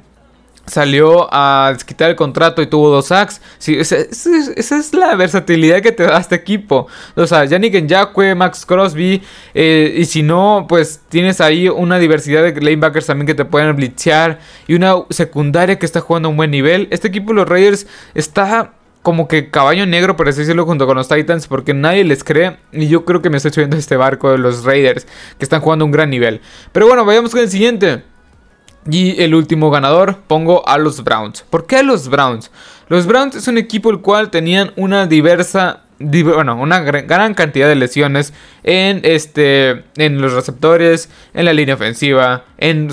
salió 0.65 1.27
a 1.31 1.75
quitar 1.85 2.09
el 2.09 2.15
contrato 2.15 2.61
y 2.61 2.67
tuvo 2.67 2.89
dos 2.89 3.07
sacks. 3.07 3.41
Sí, 3.57 3.77
esa, 3.77 3.97
es 3.97 4.93
la 4.93 5.15
versatilidad 5.15 5.81
que 5.81 5.91
te 5.91 6.03
da 6.03 6.17
este 6.17 6.35
equipo. 6.35 6.87
O 7.15 7.27
sea, 7.27 7.45
Yannick 7.45 7.83
Nyakwe, 7.83 8.35
Max 8.35 8.65
Crosby. 8.65 9.21
Eh, 9.53 9.95
y 9.97 10.05
si 10.05 10.23
no, 10.23 10.65
pues 10.67 11.01
tienes 11.09 11.41
ahí 11.41 11.69
una 11.69 11.99
diversidad 11.99 12.43
de 12.43 12.59
lanebackers 12.59 13.05
también 13.05 13.27
que 13.27 13.35
te 13.35 13.45
pueden 13.45 13.75
blitzear. 13.75 14.39
Y 14.67 14.75
una 14.75 14.95
secundaria 15.09 15.77
que 15.77 15.85
está 15.85 16.01
jugando 16.01 16.27
a 16.27 16.31
un 16.31 16.37
buen 16.37 16.51
nivel. 16.51 16.87
Este 16.91 17.07
equipo, 17.07 17.33
los 17.33 17.47
Raiders, 17.47 17.87
está 18.13 18.73
como 19.01 19.27
que 19.27 19.51
caballo 19.51 19.85
negro, 19.85 20.15
por 20.15 20.27
así 20.27 20.39
decirlo, 20.39 20.65
junto 20.65 20.87
con 20.87 20.97
los 20.97 21.07
Titans, 21.07 21.47
porque 21.47 21.75
nadie 21.75 22.03
les 22.03 22.23
cree. 22.23 22.57
Y 22.71 22.87
yo 22.87 23.05
creo 23.05 23.21
que 23.21 23.29
me 23.29 23.37
estoy 23.37 23.51
subiendo 23.51 23.77
este 23.77 23.97
barco 23.97 24.31
de 24.31 24.39
los 24.39 24.63
Raiders, 24.63 25.05
que 25.37 25.45
están 25.45 25.61
jugando 25.61 25.83
a 25.83 25.85
un 25.85 25.91
gran 25.91 26.09
nivel. 26.09 26.41
Pero 26.71 26.87
bueno, 26.87 27.05
vayamos 27.05 27.31
con 27.31 27.41
el 27.41 27.49
siguiente. 27.49 28.14
Y 28.89 29.21
el 29.21 29.33
último 29.33 29.71
ganador 29.71 30.17
pongo 30.27 30.67
a 30.67 30.77
los 30.77 31.03
Browns. 31.03 31.43
¿Por 31.49 31.65
qué 31.65 31.77
a 31.77 31.83
los 31.83 32.07
Browns? 32.07 32.51
Los 32.87 33.07
Browns 33.07 33.35
es 33.35 33.47
un 33.47 33.57
equipo 33.57 33.89
el 33.89 33.99
cual 33.99 34.29
tenían 34.29 34.71
una 34.75 35.07
diversa 35.07 35.81
bueno, 35.97 36.57
una 36.57 36.81
gran 36.81 37.33
cantidad 37.33 37.69
de 37.69 37.75
lesiones 37.75 38.33
en 38.63 38.99
este 39.03 39.83
en 39.95 40.21
los 40.21 40.33
receptores, 40.33 41.09
en 41.33 41.45
la 41.45 41.53
línea 41.53 41.75
ofensiva, 41.75 42.43
en, 42.57 42.89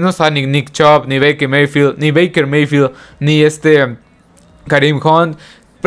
no 0.00 0.08
está 0.08 0.30
ni 0.30 0.46
Nick 0.46 0.70
Chubb, 0.70 1.06
ni 1.08 1.18
Baker 1.18 1.48
Mayfield, 1.48 1.98
ni 1.98 2.12
Baker 2.12 2.46
Mayfield, 2.46 2.92
ni 3.18 3.42
este 3.42 3.96
Karim 4.68 5.00
Hunt 5.02 5.36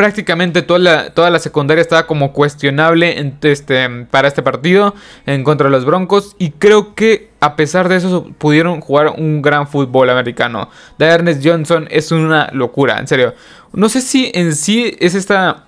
prácticamente 0.00 0.62
toda 0.62 0.78
la, 0.78 1.10
toda 1.10 1.28
la 1.28 1.38
secundaria 1.38 1.82
estaba 1.82 2.06
como 2.06 2.32
cuestionable 2.32 3.34
este, 3.42 4.06
para 4.10 4.28
este 4.28 4.42
partido 4.42 4.94
en 5.26 5.44
contra 5.44 5.66
de 5.66 5.72
los 5.72 5.84
Broncos. 5.84 6.36
Y 6.38 6.52
creo 6.52 6.94
que 6.94 7.28
a 7.38 7.54
pesar 7.54 7.86
de 7.90 7.96
eso 7.96 8.26
pudieron 8.38 8.80
jugar 8.80 9.08
un 9.18 9.42
gran 9.42 9.68
fútbol 9.68 10.08
americano. 10.08 10.70
De 10.96 11.04
Ernest 11.04 11.44
Johnson 11.44 11.86
es 11.90 12.12
una 12.12 12.48
locura, 12.54 12.98
en 12.98 13.08
serio. 13.08 13.34
No 13.74 13.90
sé 13.90 14.00
si 14.00 14.32
en 14.32 14.56
sí 14.56 14.96
es 15.00 15.14
esta 15.14 15.64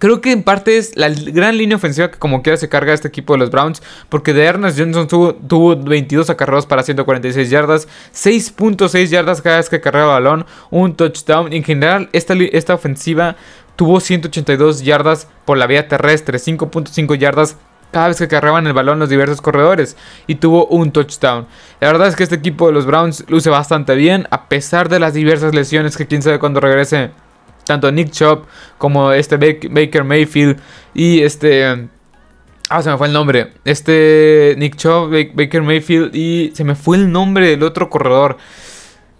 Creo 0.00 0.22
que 0.22 0.32
en 0.32 0.42
parte 0.42 0.78
es 0.78 0.96
la 0.96 1.10
gran 1.10 1.58
línea 1.58 1.76
ofensiva 1.76 2.10
que 2.10 2.18
como 2.18 2.42
quiera 2.42 2.56
se 2.56 2.70
carga 2.70 2.94
este 2.94 3.08
equipo 3.08 3.34
de 3.34 3.38
los 3.38 3.50
Browns. 3.50 3.82
Porque 4.08 4.32
de 4.32 4.44
Ernest 4.44 4.78
Johnson 4.78 5.06
tuvo, 5.46 5.76
22 5.76 6.30
acarreos 6.30 6.64
para 6.64 6.82
146 6.82 7.50
yardas. 7.50 7.86
6.6 8.14 9.08
yardas 9.08 9.42
cada 9.42 9.58
vez 9.58 9.68
que 9.68 9.82
cargaba 9.82 10.14
balón. 10.14 10.46
Un 10.70 10.96
touchdown. 10.96 11.52
En 11.52 11.62
general, 11.62 12.08
esta, 12.14 12.32
esta 12.32 12.72
ofensiva 12.72 13.36
tuvo 13.76 14.00
182 14.00 14.82
yardas 14.82 15.28
por 15.44 15.58
la 15.58 15.66
vía 15.66 15.86
terrestre. 15.86 16.38
5.5 16.38 17.18
yardas 17.18 17.58
cada 17.92 18.08
vez 18.08 18.16
que 18.16 18.28
cargaban 18.28 18.66
el 18.66 18.72
balón 18.72 19.00
los 19.00 19.10
diversos 19.10 19.42
corredores 19.42 19.98
y 20.26 20.36
tuvo 20.36 20.64
un 20.68 20.92
touchdown. 20.92 21.46
La 21.78 21.88
verdad 21.88 22.08
es 22.08 22.16
que 22.16 22.22
este 22.22 22.36
equipo 22.36 22.68
de 22.68 22.72
los 22.72 22.86
Browns 22.86 23.26
luce 23.28 23.50
bastante 23.50 23.94
bien 23.96 24.26
a 24.30 24.48
pesar 24.48 24.88
de 24.88 24.98
las 24.98 25.12
diversas 25.12 25.54
lesiones 25.54 25.98
que 25.98 26.06
quién 26.06 26.22
sabe 26.22 26.38
cuándo 26.38 26.60
regrese 26.60 27.10
tanto 27.70 27.92
Nick 27.92 28.10
Chubb 28.10 28.46
como 28.78 29.12
este 29.12 29.36
Baker 29.36 30.02
Mayfield 30.02 30.58
y 30.92 31.20
este... 31.20 31.88
Ah, 32.68 32.82
se 32.82 32.90
me 32.90 32.98
fue 32.98 33.06
el 33.06 33.12
nombre. 33.12 33.52
Este 33.64 34.56
Nick 34.58 34.74
Chubb, 34.74 35.10
Baker 35.34 35.62
Mayfield 35.62 36.14
y 36.14 36.50
se 36.52 36.64
me 36.64 36.74
fue 36.74 36.96
el 36.96 37.12
nombre 37.12 37.48
del 37.48 37.62
otro 37.62 37.88
corredor. 37.88 38.38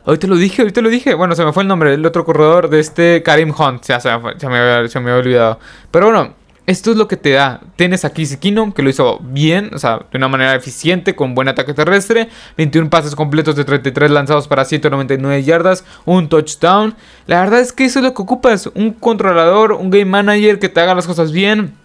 Ahorita 0.04 0.26
lo 0.26 0.34
dije, 0.34 0.62
ahorita 0.62 0.80
lo 0.80 0.88
dije. 0.88 1.14
Bueno, 1.14 1.36
se 1.36 1.44
me 1.44 1.52
fue 1.52 1.62
el 1.62 1.68
nombre 1.68 1.92
del 1.92 2.04
otro 2.04 2.24
corredor 2.24 2.70
de 2.70 2.80
este 2.80 3.22
Karim 3.22 3.54
Hunt. 3.56 3.84
Ya 3.84 4.00
se 4.00 4.16
me, 4.18 4.38
se 4.38 4.48
me, 4.48 4.88
se 4.88 4.98
me 4.98 5.10
había 5.10 5.20
olvidado. 5.20 5.60
Pero 5.92 6.06
bueno, 6.06 6.34
esto 6.70 6.92
es 6.92 6.96
lo 6.96 7.08
que 7.08 7.16
te 7.16 7.30
da. 7.30 7.60
Tienes 7.74 8.04
aquí 8.04 8.24
Keenum, 8.36 8.72
que 8.72 8.82
lo 8.82 8.90
hizo 8.90 9.18
bien, 9.22 9.70
o 9.74 9.78
sea, 9.78 10.06
de 10.10 10.18
una 10.18 10.28
manera 10.28 10.54
eficiente, 10.54 11.16
con 11.16 11.34
buen 11.34 11.48
ataque 11.48 11.74
terrestre. 11.74 12.28
21 12.56 12.88
pases 12.90 13.16
completos 13.16 13.56
de 13.56 13.64
33 13.64 14.10
lanzados 14.10 14.46
para 14.46 14.64
199 14.64 15.42
yardas, 15.42 15.84
un 16.04 16.28
touchdown. 16.28 16.94
La 17.26 17.40
verdad 17.40 17.60
es 17.60 17.72
que 17.72 17.84
eso 17.84 17.98
es 17.98 18.04
lo 18.04 18.14
que 18.14 18.22
ocupas. 18.22 18.70
Un 18.74 18.92
controlador, 18.92 19.72
un 19.72 19.90
game 19.90 20.04
manager 20.04 20.58
que 20.60 20.68
te 20.68 20.80
haga 20.80 20.94
las 20.94 21.06
cosas 21.06 21.32
bien. 21.32 21.79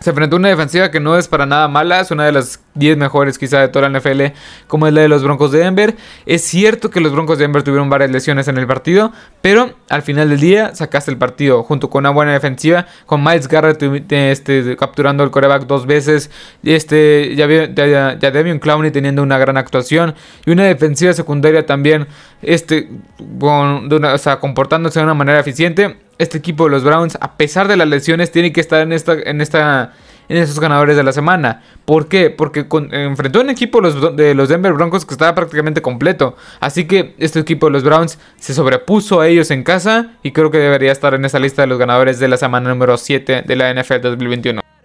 Se 0.00 0.10
enfrentó 0.10 0.36
a 0.36 0.38
una 0.38 0.48
defensiva 0.48 0.90
que 0.90 1.00
no 1.00 1.16
es 1.16 1.26
para 1.26 1.46
nada 1.46 1.68
mala, 1.68 2.00
es 2.00 2.10
una 2.10 2.24
de 2.24 2.32
las 2.32 2.60
10 2.74 2.98
mejores 2.98 3.38
quizá 3.38 3.60
de 3.60 3.68
toda 3.68 3.88
la 3.88 3.98
NFL, 3.98 4.34
como 4.66 4.86
es 4.86 4.92
la 4.92 5.00
de 5.00 5.08
los 5.08 5.22
Broncos 5.22 5.52
de 5.52 5.60
Denver. 5.60 5.96
Es 6.26 6.42
cierto 6.42 6.90
que 6.90 7.00
los 7.00 7.12
Broncos 7.12 7.38
de 7.38 7.44
Denver 7.44 7.62
tuvieron 7.62 7.88
varias 7.88 8.10
lesiones 8.10 8.46
en 8.48 8.58
el 8.58 8.66
partido, 8.66 9.12
pero 9.40 9.74
al 9.88 10.02
final 10.02 10.28
del 10.28 10.40
día 10.40 10.74
sacaste 10.74 11.10
el 11.10 11.16
partido 11.16 11.62
junto 11.62 11.88
con 11.88 12.02
una 12.02 12.10
buena 12.10 12.32
defensiva, 12.32 12.86
con 13.06 13.24
Miles 13.24 13.48
Garrett 13.48 13.82
este, 14.10 14.76
capturando 14.76 15.24
el 15.24 15.30
coreback 15.30 15.66
dos 15.66 15.86
veces, 15.86 16.30
este, 16.62 17.34
ya, 17.34 17.48
ya, 17.48 18.18
ya 18.18 18.60
Clowney 18.60 18.90
teniendo 18.90 19.22
una 19.22 19.38
gran 19.38 19.56
actuación 19.56 20.14
y 20.44 20.50
una 20.50 20.64
defensiva 20.64 21.12
secundaria 21.12 21.64
también 21.64 22.06
este, 22.42 22.90
comportándose 24.40 24.98
de 24.98 25.04
una 25.04 25.14
manera 25.14 25.40
eficiente 25.40 26.05
este 26.18 26.38
equipo 26.38 26.64
de 26.64 26.70
los 26.70 26.84
Browns, 26.84 27.18
a 27.20 27.36
pesar 27.36 27.68
de 27.68 27.76
las 27.76 27.88
lesiones, 27.88 28.30
tiene 28.30 28.52
que 28.52 28.60
estar 28.60 28.80
en 28.80 28.92
esta, 28.92 29.14
en 29.14 29.40
esta, 29.40 29.92
en 30.28 30.36
estos 30.36 30.60
ganadores 30.60 30.96
de 30.96 31.02
la 31.02 31.12
semana. 31.12 31.62
¿Por 31.84 32.08
qué? 32.08 32.30
Porque 32.30 32.66
enfrentó 32.92 33.38
a 33.38 33.42
un 33.42 33.50
equipo 33.50 33.80
de 33.80 34.34
los 34.34 34.48
Denver 34.48 34.72
Broncos 34.72 35.04
que 35.04 35.14
estaba 35.14 35.34
prácticamente 35.34 35.82
completo. 35.82 36.36
Así 36.60 36.86
que 36.86 37.14
este 37.18 37.40
equipo 37.40 37.66
de 37.66 37.72
los 37.72 37.84
Browns 37.84 38.18
se 38.38 38.54
sobrepuso 38.54 39.20
a 39.20 39.28
ellos 39.28 39.50
en 39.50 39.62
casa 39.62 40.12
y 40.22 40.32
creo 40.32 40.50
que 40.50 40.58
debería 40.58 40.92
estar 40.92 41.14
en 41.14 41.24
esa 41.24 41.38
lista 41.38 41.62
de 41.62 41.68
los 41.68 41.78
ganadores 41.78 42.18
de 42.18 42.28
la 42.28 42.36
semana 42.36 42.68
número 42.68 42.96
7 42.96 43.42
de 43.46 43.56
la 43.56 43.72
NFL 43.72 44.00
2021. 44.02 44.75